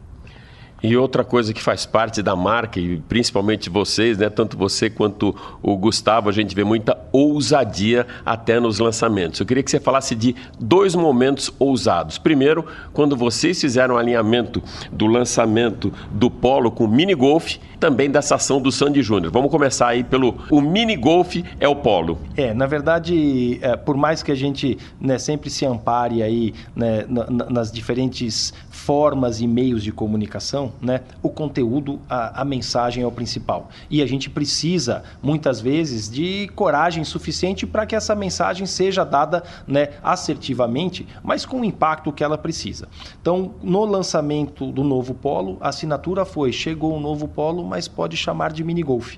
E 0.82 0.96
outra 0.96 1.22
coisa 1.22 1.52
que 1.52 1.62
faz 1.62 1.84
parte 1.84 2.22
da 2.22 2.34
marca, 2.34 2.80
e 2.80 3.00
principalmente 3.00 3.68
vocês, 3.68 4.16
né, 4.18 4.30
tanto 4.30 4.56
você 4.56 4.88
quanto 4.88 5.34
o 5.62 5.76
Gustavo, 5.76 6.28
a 6.28 6.32
gente 6.32 6.54
vê 6.54 6.64
muita 6.64 6.96
ousadia 7.12 8.06
até 8.24 8.58
nos 8.58 8.78
lançamentos. 8.78 9.40
Eu 9.40 9.46
queria 9.46 9.62
que 9.62 9.70
você 9.70 9.80
falasse 9.80 10.14
de 10.14 10.34
dois 10.58 10.94
momentos 10.94 11.52
ousados. 11.58 12.18
Primeiro, 12.18 12.64
quando 12.92 13.16
vocês 13.16 13.60
fizeram 13.60 13.96
o 13.96 13.98
alinhamento 13.98 14.62
do 14.90 15.06
lançamento 15.06 15.92
do 16.10 16.30
Polo 16.30 16.70
com 16.70 16.84
o 16.84 16.88
Mini 16.88 17.14
Golf, 17.14 17.56
também 17.78 18.10
dessa 18.10 18.34
ação 18.34 18.60
do 18.60 18.70
Sandy 18.70 19.02
Júnior. 19.02 19.32
Vamos 19.32 19.50
começar 19.50 19.88
aí 19.88 20.04
pelo 20.04 20.36
o 20.50 20.60
Mini 20.60 20.96
Golf 20.96 21.36
é 21.58 21.66
o 21.66 21.74
Polo. 21.74 22.18
É, 22.36 22.52
na 22.52 22.66
verdade, 22.66 23.58
é, 23.62 23.74
por 23.74 23.96
mais 23.96 24.22
que 24.22 24.30
a 24.30 24.34
gente 24.34 24.78
né, 25.00 25.18
sempre 25.18 25.48
se 25.48 25.64
ampare 25.64 26.22
aí 26.22 26.54
né, 26.76 27.04
na, 27.08 27.50
nas 27.50 27.72
diferentes 27.72 28.52
formas 28.80 29.42
e 29.42 29.46
meios 29.46 29.82
de 29.84 29.92
comunicação, 29.92 30.72
né? 30.80 31.02
O 31.22 31.28
conteúdo, 31.28 32.00
a, 32.08 32.40
a 32.40 32.44
mensagem 32.44 33.02
é 33.02 33.06
o 33.06 33.12
principal. 33.12 33.68
E 33.90 34.00
a 34.00 34.06
gente 34.06 34.30
precisa, 34.30 35.04
muitas 35.22 35.60
vezes, 35.60 36.10
de 36.10 36.48
coragem 36.56 37.04
suficiente 37.04 37.66
para 37.66 37.84
que 37.84 37.94
essa 37.94 38.14
mensagem 38.14 38.66
seja 38.66 39.04
dada 39.04 39.44
né, 39.66 39.90
assertivamente, 40.02 41.06
mas 41.22 41.44
com 41.44 41.60
o 41.60 41.64
impacto 41.64 42.10
que 42.10 42.24
ela 42.24 42.38
precisa. 42.38 42.88
Então, 43.20 43.54
no 43.62 43.84
lançamento 43.84 44.72
do 44.72 44.82
novo 44.82 45.12
Polo, 45.12 45.58
a 45.60 45.68
assinatura 45.68 46.24
foi: 46.24 46.50
chegou 46.50 46.96
o 46.96 47.00
novo 47.00 47.28
Polo, 47.28 47.62
mas 47.62 47.86
pode 47.86 48.16
chamar 48.16 48.50
de 48.50 48.64
mini 48.64 48.82
golf. 48.82 49.16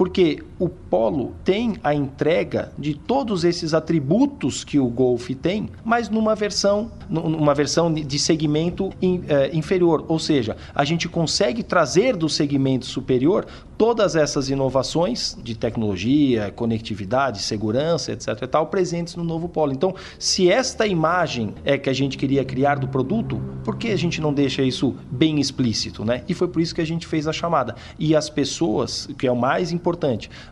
Porque 0.00 0.42
o 0.58 0.66
Polo 0.66 1.34
tem 1.44 1.76
a 1.84 1.94
entrega 1.94 2.72
de 2.78 2.94
todos 2.94 3.44
esses 3.44 3.74
atributos 3.74 4.64
que 4.64 4.78
o 4.78 4.88
Golf 4.88 5.28
tem, 5.42 5.68
mas 5.84 6.08
numa 6.08 6.34
versão, 6.34 6.90
numa 7.06 7.54
versão 7.54 7.92
de 7.92 8.18
segmento 8.18 8.88
eh, 9.02 9.50
inferior. 9.52 10.06
Ou 10.08 10.18
seja, 10.18 10.56
a 10.74 10.86
gente 10.86 11.06
consegue 11.06 11.62
trazer 11.62 12.16
do 12.16 12.30
segmento 12.30 12.86
superior 12.86 13.46
todas 13.76 14.16
essas 14.16 14.50
inovações 14.50 15.38
de 15.42 15.54
tecnologia, 15.54 16.50
conectividade, 16.50 17.42
segurança, 17.42 18.12
etc. 18.12 18.28
E 18.42 18.46
tal, 18.46 18.66
presentes 18.66 19.16
no 19.16 19.24
novo 19.24 19.48
Polo. 19.48 19.72
Então, 19.72 19.94
se 20.18 20.50
esta 20.50 20.86
imagem 20.86 21.54
é 21.64 21.78
que 21.78 21.88
a 21.88 21.94
gente 21.94 22.18
queria 22.18 22.44
criar 22.44 22.78
do 22.78 22.88
produto, 22.88 23.40
por 23.64 23.76
que 23.76 23.88
a 23.88 23.96
gente 23.96 24.20
não 24.20 24.34
deixa 24.34 24.62
isso 24.62 24.94
bem 25.10 25.40
explícito, 25.40 26.04
né? 26.04 26.22
E 26.28 26.34
foi 26.34 26.48
por 26.48 26.60
isso 26.60 26.74
que 26.74 26.80
a 26.82 26.86
gente 26.86 27.06
fez 27.06 27.26
a 27.26 27.32
chamada. 27.32 27.74
E 27.98 28.14
as 28.14 28.28
pessoas, 28.28 29.08
que 29.18 29.26
é 29.26 29.32
o 29.32 29.36
mais 29.36 29.72
importante, 29.72 29.89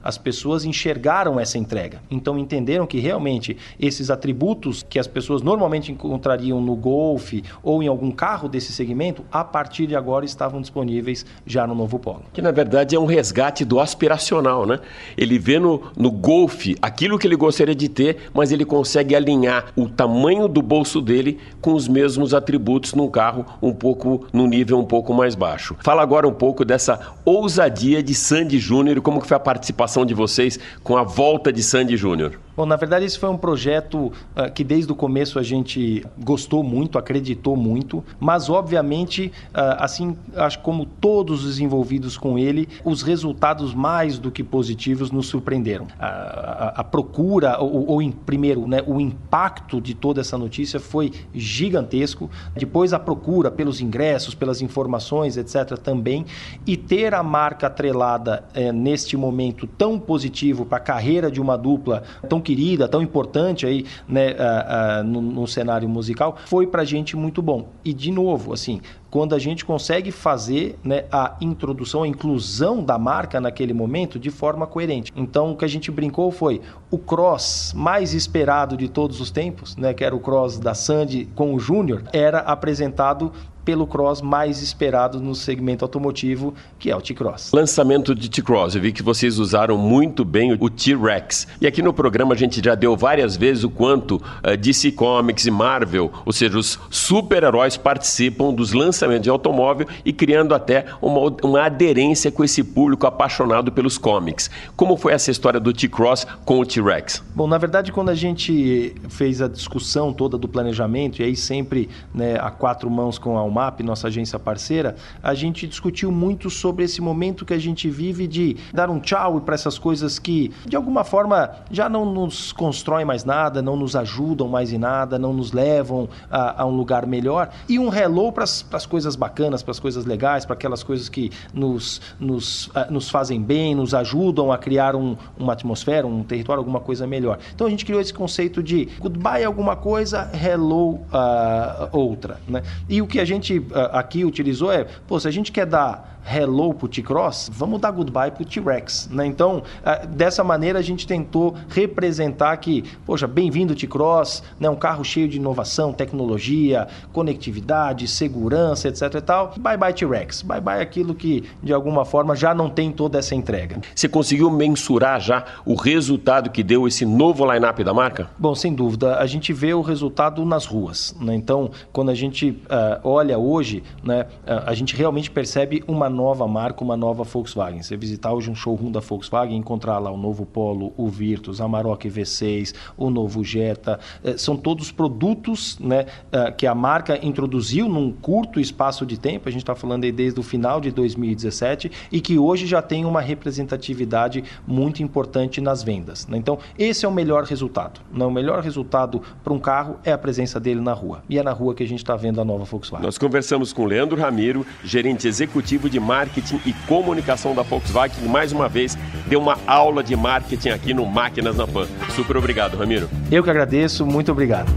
as 0.03 0.19
pessoas 0.19 0.65
enxergaram 0.65 1.39
essa 1.39 1.59
entrega. 1.59 2.01
Então 2.11 2.39
entenderam 2.39 2.87
que 2.87 2.99
realmente 2.99 3.57
esses 3.79 4.11
atributos 4.11 4.85
que 4.89 4.99
as 4.99 5.07
pessoas 5.07 5.43
normalmente 5.43 5.93
encontrariam 5.93 6.61
no 6.61 6.75
Golf 6.75 7.35
ou 7.63 7.83
em 7.83 7.87
algum 7.87 8.11
carro 8.11 8.49
desse 8.49 8.73
segmento, 8.73 9.25
a 9.31 9.45
partir 9.45 9.87
de 9.87 9.97
agora 9.97 10.25
estavam 10.25 10.61
disponíveis 10.61 11.25
já 11.47 11.67
no 11.67 11.75
novo 11.75 11.99
Polo. 11.99 12.25
Que 12.33 12.43
na 12.43 12.51
verdade 12.51 12.95
é 12.95 13.01
um 13.01 13.07
resgate 13.07 13.65
do 13.65 13.81
aspiracional, 13.81 14.67
né? 14.67 14.81
Ele 15.17 15.39
vê 15.39 15.59
no, 15.59 15.83
no 15.97 16.11
Golf 16.11 16.67
aquilo 16.81 17.19
que 17.19 17.27
ele 17.27 17.37
gostaria 17.37 17.75
de 17.75 17.89
ter, 17.89 18.31
mas 18.33 18.53
ele 18.53 18.65
consegue 18.65 19.15
alinhar 19.15 19.73
o 19.77 19.89
tamanho 19.89 20.49
do 20.49 20.63
bolso 20.63 21.01
dele 21.01 21.39
com 21.61 21.75
os 21.75 21.89
mesmos 21.89 22.35
atributos 22.35 22.95
num 22.95 23.09
carro 23.09 23.45
um 23.61 23.73
pouco 23.73 24.27
num 24.33 24.47
nível 24.47 24.79
um 24.79 24.85
pouco 24.85 25.13
mais 25.13 25.35
baixo. 25.35 25.77
Fala 25.81 26.03
agora 26.03 26.27
um 26.27 26.33
pouco 26.33 26.65
dessa 26.65 27.15
ousadia 27.25 28.03
de 28.03 28.15
Sandy 28.15 28.59
Júnior, 28.59 29.01
como 29.01 29.18
que 29.21 29.27
foi 29.27 29.37
a 29.37 29.41
participação 29.41 30.05
de 30.05 30.15
vocês 30.15 30.59
com 30.83 30.97
a 30.97 31.03
volta 31.03 31.53
de 31.53 31.63
Sandy 31.63 31.97
Júnior? 31.97 32.39
Bom, 32.57 32.67
na 32.67 32.75
verdade, 32.75 33.05
esse 33.05 33.17
foi 33.17 33.29
um 33.29 33.37
projeto 33.37 34.13
ah, 34.35 34.51
que 34.51 34.65
desde 34.65 34.91
o 34.91 34.95
começo 34.97 35.39
a 35.39 35.43
gente 35.45 36.05
gostou 36.19 36.63
muito, 36.65 36.99
acreditou 36.99 37.57
muito, 37.57 38.03
mas 38.19 38.51
obviamente, 38.51 39.31
ah, 39.55 39.85
assim, 39.85 40.17
acho 40.35 40.59
como 40.61 40.85
todos 40.85 41.45
os 41.45 41.61
envolvidos 41.61 42.17
com 42.19 42.37
ele, 42.37 42.69
os 42.85 43.03
resultados 43.03 43.73
mais 43.75 44.19
do 44.19 44.31
que 44.33 44.43
positivos 44.43 45.13
nos 45.13 45.27
surpreenderam. 45.29 45.87
A, 46.01 46.07
a- 46.07 46.73
a 46.81 46.85
procura, 46.85 47.59
ou, 47.61 47.87
ou 47.91 48.03
em, 48.03 48.11
primeiro, 48.11 48.67
né, 48.67 48.83
o 48.87 49.01
impacto 49.01 49.81
de 49.81 49.95
toda 49.95 50.21
essa 50.21 50.37
notícia 50.37 50.81
foi 50.81 51.13
gigantesco. 51.33 52.31
Depois 52.57 52.93
a 52.93 52.99
procura 52.99 53.51
pelos 53.51 53.81
ingressos, 53.81 54.35
pelas 54.35 54.61
informações, 54.63 55.37
etc. 55.37 55.77
também. 55.79 56.27
E 56.67 56.77
ter 56.77 57.15
a 57.15 57.23
marca 57.23 57.67
atrelada 57.69 58.45
eh, 58.55 58.73
neste 58.73 59.08
momento 59.17 59.67
tão 59.67 59.99
positivo 59.99 60.65
para 60.65 60.79
a 60.79 60.81
carreira 60.81 61.31
de 61.31 61.41
uma 61.41 61.57
dupla 61.57 62.03
tão 62.29 62.41
querida, 62.41 62.89
tão 62.89 63.03
importante 63.03 63.67
aí, 63.67 63.85
né, 64.09 64.35
ah, 64.39 64.99
ah, 64.99 65.03
no, 65.03 65.21
no 65.21 65.47
cenário 65.47 65.89
musical, 65.89 66.37
foi 66.47 66.67
para 66.67 66.83
a 66.83 66.85
gente 66.85 67.17
muito 67.17 67.43
bom. 67.43 67.69
E 67.85 67.93
de 67.93 68.11
novo, 68.11 68.53
assim, 68.53 68.81
quando 69.11 69.35
a 69.35 69.39
gente 69.39 69.65
consegue 69.65 70.11
fazer 70.11 70.79
né, 70.85 71.05
a 71.11 71.37
introdução, 71.41 72.03
a 72.03 72.09
inclusão 72.09 72.83
da 72.83 72.99
marca 72.99 73.41
naquele 73.41 73.73
momento 73.73 74.19
de 74.19 74.31
forma 74.31 74.67
coerente. 74.67 75.13
Então, 75.17 75.53
o 75.53 75.57
que 75.57 75.65
a 75.65 75.69
gente 75.69 75.91
brincou 75.91 76.31
foi 76.31 76.61
o 76.91 76.99
cross 76.99 77.73
mais 77.75 78.13
esperado 78.13 78.77
de 78.77 78.89
todos 78.89 79.21
os 79.21 79.31
tempos, 79.31 79.77
né, 79.77 79.95
que 79.95 80.05
era 80.05 80.15
o 80.15 80.21
cross 80.21 80.59
da 80.59 80.75
Sandy 80.75 81.29
com 81.35 81.55
o 81.55 81.59
Júnior, 81.59 82.03
era 82.13 82.41
apresentado 82.41 83.33
pelo 83.69 83.87
cross 83.87 84.23
mais 84.23 84.63
esperado 84.63 85.21
no 85.21 85.35
segmento 85.35 85.85
automotivo, 85.85 86.55
que 86.79 86.91
é 86.91 86.97
o 86.97 87.03
T-Cross. 87.03 87.51
Lançamento 87.53 88.15
de 88.15 88.31
T-Cross, 88.31 88.77
eu 88.77 88.81
vi 88.81 88.93
que 88.93 89.03
vocês 89.03 89.39
usaram 89.39 89.77
muito 89.77 90.25
bem 90.25 90.57
o 90.59 90.71
T-Rex. 90.71 91.47
E 91.61 91.67
aqui 91.67 91.83
no 91.83 91.93
programa 91.93 92.33
a 92.33 92.37
gente 92.37 92.65
já 92.65 92.75
deu 92.75 92.97
várias 92.97 93.37
vezes 93.37 93.65
o 93.65 93.69
quanto 93.69 94.23
eh, 94.43 94.57
DC 94.57 94.93
Comics 94.93 95.45
e 95.45 95.51
Marvel, 95.51 96.11
ou 96.25 96.33
seja, 96.33 96.57
os 96.57 96.81
super-heróis 96.89 97.77
participam 97.77 98.55
dos 98.55 98.73
lançamentos 98.73 99.25
de 99.25 99.29
automóvel 99.29 99.87
e 100.03 100.15
criando 100.15 100.55
até 100.55 100.87
uma, 101.03 101.37
uma 101.43 101.67
aderência 101.67 102.33
com 102.33 102.43
esse 102.43 102.65
público 102.65 103.07
apaixonado 103.07 103.71
pelos 103.71 103.99
comics. 103.99 104.51
Como 104.77 104.97
foi 104.97 105.13
essa 105.13 105.31
história 105.31 105.61
do 105.61 105.75
T-Cross 105.75 106.27
com 106.47 106.59
o 106.59 106.65
T-Rex? 106.65 107.23
Bom, 107.35 107.47
na 107.47 107.59
verdade, 107.59 107.93
quando 107.93 108.09
a 108.09 108.15
gente 108.15 108.95
fez 109.11 109.43
a 109.43 109.47
discussão 109.47 110.11
toda 110.11 110.39
do 110.39 110.49
planejamento, 110.49 111.21
e 111.21 111.25
aí 111.27 111.37
sempre 111.37 111.91
né, 112.15 112.39
a 112.41 112.51
quatro 112.51 112.89
mãos 112.89 113.19
com 113.19 113.37
a 113.37 113.43
Nossa 113.85 114.09
agência 114.09 114.39
parceira, 114.39 114.97
a 115.23 115.35
gente 115.35 115.67
discutiu 115.67 116.11
muito 116.13 116.51
sobre 116.51 116.85
esse 116.85 117.01
momento 117.01 117.45
que 117.45 117.55
a 117.55 117.59
gente 117.59 117.89
vive 117.91 118.27
de 118.27 118.57
dar 118.73 118.89
um 118.91 119.01
tchau 119.01 119.41
para 119.41 119.55
essas 119.55 119.79
coisas 119.79 120.19
que, 120.19 120.53
de 120.67 120.77
alguma 120.77 121.05
forma, 121.05 121.51
já 121.71 121.89
não 121.89 122.05
nos 122.05 122.53
constroem 122.53 123.05
mais 123.05 123.25
nada, 123.25 123.61
não 123.61 123.77
nos 123.77 123.97
ajudam 123.97 124.49
mais 124.49 124.73
em 124.73 124.79
nada, 124.79 125.19
não 125.19 125.33
nos 125.33 125.53
levam 125.53 126.09
a, 126.31 126.63
a 126.63 126.67
um 126.67 126.77
lugar 126.77 127.07
melhor, 127.07 127.51
e 127.69 127.79
um 127.79 127.93
hello 127.93 128.33
para 128.33 128.45
as 128.45 128.87
coisas 128.87 129.17
bacanas, 129.17 129.63
para 129.63 129.73
as 129.73 129.81
coisas 129.81 130.05
legais, 130.05 130.45
para 130.45 130.55
aquelas 130.55 130.83
coisas 130.83 131.09
que 131.09 131.31
nos, 131.53 132.01
nos, 132.19 132.71
ah, 132.75 132.87
nos 132.91 133.11
fazem 133.11 133.41
bem, 133.41 133.75
nos 133.75 133.95
ajudam 133.95 134.53
a 134.53 134.59
criar 134.59 134.95
um- 134.95 135.17
uma 135.39 135.53
atmosfera, 135.53 136.07
um 136.07 136.23
território, 136.23 136.61
alguma 136.61 136.81
coisa 136.81 137.07
melhor. 137.07 137.39
Então 137.55 137.67
a 137.67 137.71
gente 137.71 137.85
criou 137.85 138.01
esse 138.01 138.13
conceito 138.15 138.63
de 138.63 138.89
goodbye 139.01 139.45
alguma 139.45 139.77
coisa, 139.77 140.31
hello 140.35 141.01
ah, 141.13 141.89
outra. 141.93 142.41
Né? 142.49 142.63
E 142.89 143.01
o 143.03 143.07
que 143.07 143.21
a 143.21 143.25
gente 143.25 143.48
ah, 143.73 143.99
aqui 143.99 144.25
utilizou 144.25 144.73
é, 144.73 144.85
pô, 144.85 145.19
se 145.19 145.29
a 145.29 145.31
gente 145.31 145.53
quer 145.53 145.67
dar 145.67 146.18
hello 146.31 146.75
pro 146.75 146.89
T-Cross, 146.89 147.51
vamos 147.53 147.81
dar 147.81 147.91
goodbye 147.91 148.31
pro 148.31 148.45
T-Rex, 148.45 149.09
né? 149.11 149.27
Então, 149.27 149.63
dessa 150.11 150.45
maneira 150.45 150.79
a 150.79 150.83
gente 150.83 151.07
tentou 151.07 151.55
representar 151.69 152.57
que, 152.59 152.85
poxa, 153.07 153.27
bem-vindo 153.27 153.75
T-Cross, 153.75 154.43
né? 154.61 154.69
Um 154.69 154.77
carro 154.77 155.05
cheio 155.05 155.29
de 155.29 155.37
inovação, 155.37 155.93
tecnologia, 155.93 156.89
conectividade, 157.13 158.07
segurança, 158.07 158.89
etc 158.89 159.15
e 159.15 159.21
tal. 159.21 159.55
Bye 159.59 159.77
bye 159.77 159.93
T-Rex, 159.93 160.43
bye 160.43 160.61
bye 160.61 160.81
aquilo 160.81 161.15
que 161.15 161.45
de 161.63 161.73
alguma 161.73 162.05
forma 162.05 162.37
já 162.37 162.55
não 162.55 162.69
tem 162.69 162.93
toda 162.93 163.19
essa 163.19 163.35
entrega. 163.35 163.81
Você 163.95 164.09
conseguiu 164.09 164.51
mensurar 164.51 165.21
já 165.21 165.45
o 165.65 165.75
resultado 165.75 166.51
que 166.51 166.63
deu 166.63 166.87
esse 166.87 167.05
novo 167.05 167.51
line-up 167.51 167.83
da 167.83 167.95
marca? 167.95 168.31
Bom, 168.39 168.55
sem 168.55 168.75
dúvida, 168.75 169.17
a 169.19 169.27
gente 169.27 169.53
vê 169.53 169.73
o 169.75 169.81
resultado 169.81 170.45
nas 170.45 170.67
ruas. 170.67 171.15
né? 171.21 171.35
Então, 171.35 171.71
quando 171.93 172.11
a 172.11 172.15
gente 172.15 172.61
ah, 172.69 173.01
olha 173.03 173.39
hoje, 173.39 173.83
né, 174.03 174.27
ah, 174.47 174.65
a 174.67 174.75
gente 174.75 174.95
realmente 174.95 175.31
percebe 175.31 175.83
uma 175.87 176.09
nova 176.19 176.49
marca, 176.49 176.83
uma 176.83 176.97
nova 176.97 177.23
Volkswagen. 177.23 177.81
Você 177.81 177.97
visitar 177.97 178.33
hoje 178.33 178.51
um 178.51 178.55
showroom 178.55 178.91
da 178.91 178.99
Volkswagen, 178.99 179.57
encontrar 179.57 180.01
lá 180.01 180.11
o 180.11 180.17
novo 180.17 180.45
Polo, 180.45 180.93
o 180.97 181.09
Virtus, 181.09 181.61
a 181.61 181.69
Maroc 181.69 182.03
V6, 182.03 182.75
o 182.97 183.09
novo 183.09 183.45
Jetta, 183.45 184.01
eh, 184.25 184.37
são 184.37 184.57
todos 184.57 184.91
produtos 184.91 185.79
né, 185.79 186.07
ah, 186.33 186.51
que 186.51 186.67
a 186.67 186.75
marca 186.75 187.25
introduziu 187.25 187.89
num 187.89 188.11
curto 188.11 188.59
espaço 188.59 189.07
de 189.07 189.17
tempo. 189.17 189.49
A 189.49 189.53
gente 189.53 189.63
está 189.63 189.77
falando 189.77 190.03
aí 190.03 190.11
desde 190.11 190.41
o 190.41 190.43
final 190.43 190.81
de 190.81 190.91
2017 190.91 191.91
e 192.11 192.21
que 192.21 192.37
hoje 192.37 192.67
já 192.67 192.83
tem 192.83 193.05
uma 193.05 193.21
representatividade 193.21 194.43
muito 194.67 195.01
importante 195.05 195.61
nas 195.61 195.85
vendas. 195.85 196.27
né? 196.27 196.37
Então, 196.37 196.59
esse 196.77 197.07
é 197.07 197.09
o 197.09 197.13
melhor 197.13 197.45
resultado. 197.45 198.01
né? 198.13 198.25
O 198.25 198.31
melhor 198.31 198.61
resultado 198.61 199.23
para 199.45 199.53
um 199.53 199.59
carro 199.61 199.99
é 200.03 200.11
a 200.11 200.19
presença 200.19 200.59
dele 200.59 200.81
na 200.81 200.93
rua. 200.93 201.23
E 201.29 201.39
é 201.39 201.43
na 201.45 201.53
rua 201.53 201.77
que 201.77 201.85
a 201.85 201.87
gente 201.87 202.01
está 202.01 202.17
vendo 202.17 202.41
a 202.41 202.45
nova 202.45 202.65
Volkswagen. 202.65 203.07
Nós 203.07 203.19
conversamos 203.19 203.73
com 203.73 203.85
Leandro 203.85 204.17
Ramiro, 204.17 204.67
gerente 204.83 205.29
executivo 205.29 205.89
de 205.89 205.98
marketing 206.01 206.61
e 206.65 206.73
comunicação 206.87 207.55
da 207.55 207.63
Volkswagen, 207.63 208.17
que 208.17 208.29
mais 208.29 208.53
uma 208.53 208.69
vez 208.69 208.97
deu 209.27 209.41
uma 209.41 209.59
aula 209.67 210.03
de 210.03 210.17
marketing 210.17 210.71
aqui 210.71 210.95
no 210.95 211.07
Máquinas 211.07 211.57
na 211.57 211.67
Pan. 211.67 211.87
Super 212.15 212.37
obrigado, 212.37 212.77
Ramiro. 212.77 213.09
Eu 213.31 213.43
que 213.43 213.51
agradeço, 213.51 214.07
muito 214.07 214.33
obrigado. 214.33 214.71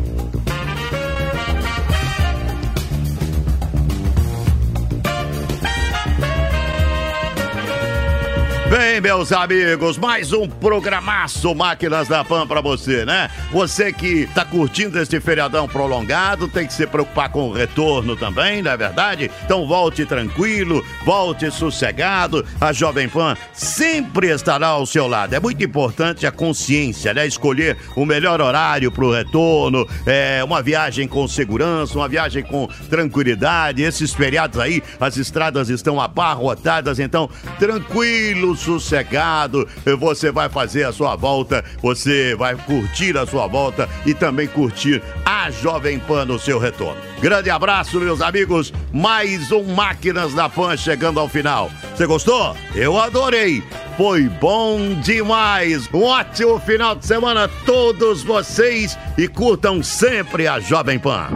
Bem, 8.81 8.99
meus 8.99 9.31
amigos? 9.31 9.95
Mais 9.95 10.33
um 10.33 10.49
programaço 10.49 11.53
Máquinas 11.53 12.07
da 12.07 12.23
Pan 12.23 12.47
pra 12.47 12.61
você, 12.61 13.05
né? 13.05 13.29
Você 13.51 13.93
que 13.93 14.27
tá 14.33 14.43
curtindo 14.43 14.97
este 14.97 15.19
feriadão 15.19 15.67
prolongado, 15.67 16.47
tem 16.47 16.65
que 16.65 16.73
se 16.73 16.87
preocupar 16.87 17.29
com 17.29 17.49
o 17.49 17.53
retorno 17.53 18.15
também, 18.15 18.63
não 18.63 18.71
é 18.71 18.75
verdade? 18.75 19.29
Então 19.45 19.67
volte 19.67 20.03
tranquilo, 20.03 20.83
volte 21.05 21.51
sossegado. 21.51 22.43
A 22.59 22.73
Jovem 22.73 23.07
Pan 23.07 23.37
sempre 23.53 24.31
estará 24.31 24.69
ao 24.69 24.87
seu 24.87 25.07
lado. 25.07 25.35
É 25.35 25.39
muito 25.39 25.63
importante 25.63 26.25
a 26.25 26.31
consciência, 26.31 27.13
né? 27.13 27.27
Escolher 27.27 27.77
o 27.95 28.03
melhor 28.03 28.41
horário 28.41 28.91
pro 28.91 29.11
retorno, 29.11 29.87
é, 30.07 30.43
uma 30.43 30.59
viagem 30.63 31.07
com 31.07 31.27
segurança, 31.27 31.99
uma 31.99 32.09
viagem 32.09 32.41
com 32.41 32.67
tranquilidade. 32.89 33.83
Esses 33.83 34.11
feriados 34.11 34.59
aí, 34.59 34.81
as 34.99 35.17
estradas 35.17 35.69
estão 35.69 36.01
abarrotadas, 36.01 36.97
então 36.97 37.29
tranquilo, 37.59 38.57
sossegado, 38.79 39.67
você 39.99 40.31
vai 40.31 40.49
fazer 40.49 40.83
a 40.83 40.93
sua 40.93 41.15
volta, 41.15 41.63
você 41.81 42.35
vai 42.35 42.55
curtir 42.55 43.17
a 43.17 43.25
sua 43.25 43.47
volta 43.47 43.89
e 44.05 44.13
também 44.13 44.47
curtir 44.47 45.01
a 45.25 45.49
Jovem 45.51 45.99
Pan 45.99 46.25
no 46.25 46.39
seu 46.39 46.59
retorno. 46.59 47.01
Grande 47.19 47.49
abraço, 47.49 47.99
meus 47.99 48.21
amigos. 48.21 48.73
Mais 48.93 49.51
um 49.51 49.63
Máquinas 49.63 50.33
da 50.33 50.47
Pan 50.49 50.75
chegando 50.77 51.19
ao 51.19 51.27
final. 51.27 51.69
Você 51.95 52.05
gostou? 52.05 52.55
Eu 52.73 52.99
adorei. 52.99 53.63
Foi 53.97 54.23
bom 54.27 54.95
demais. 55.01 55.87
Um 55.93 56.03
ótimo 56.03 56.59
final 56.59 56.95
de 56.95 57.05
semana 57.05 57.45
a 57.45 57.49
todos 57.65 58.23
vocês 58.23 58.97
e 59.17 59.27
curtam 59.27 59.83
sempre 59.83 60.47
a 60.47 60.59
Jovem 60.59 60.97
Pan. 60.97 61.29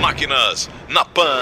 Máquinas 0.00 0.68
na 0.88 1.04
Pan. 1.04 1.40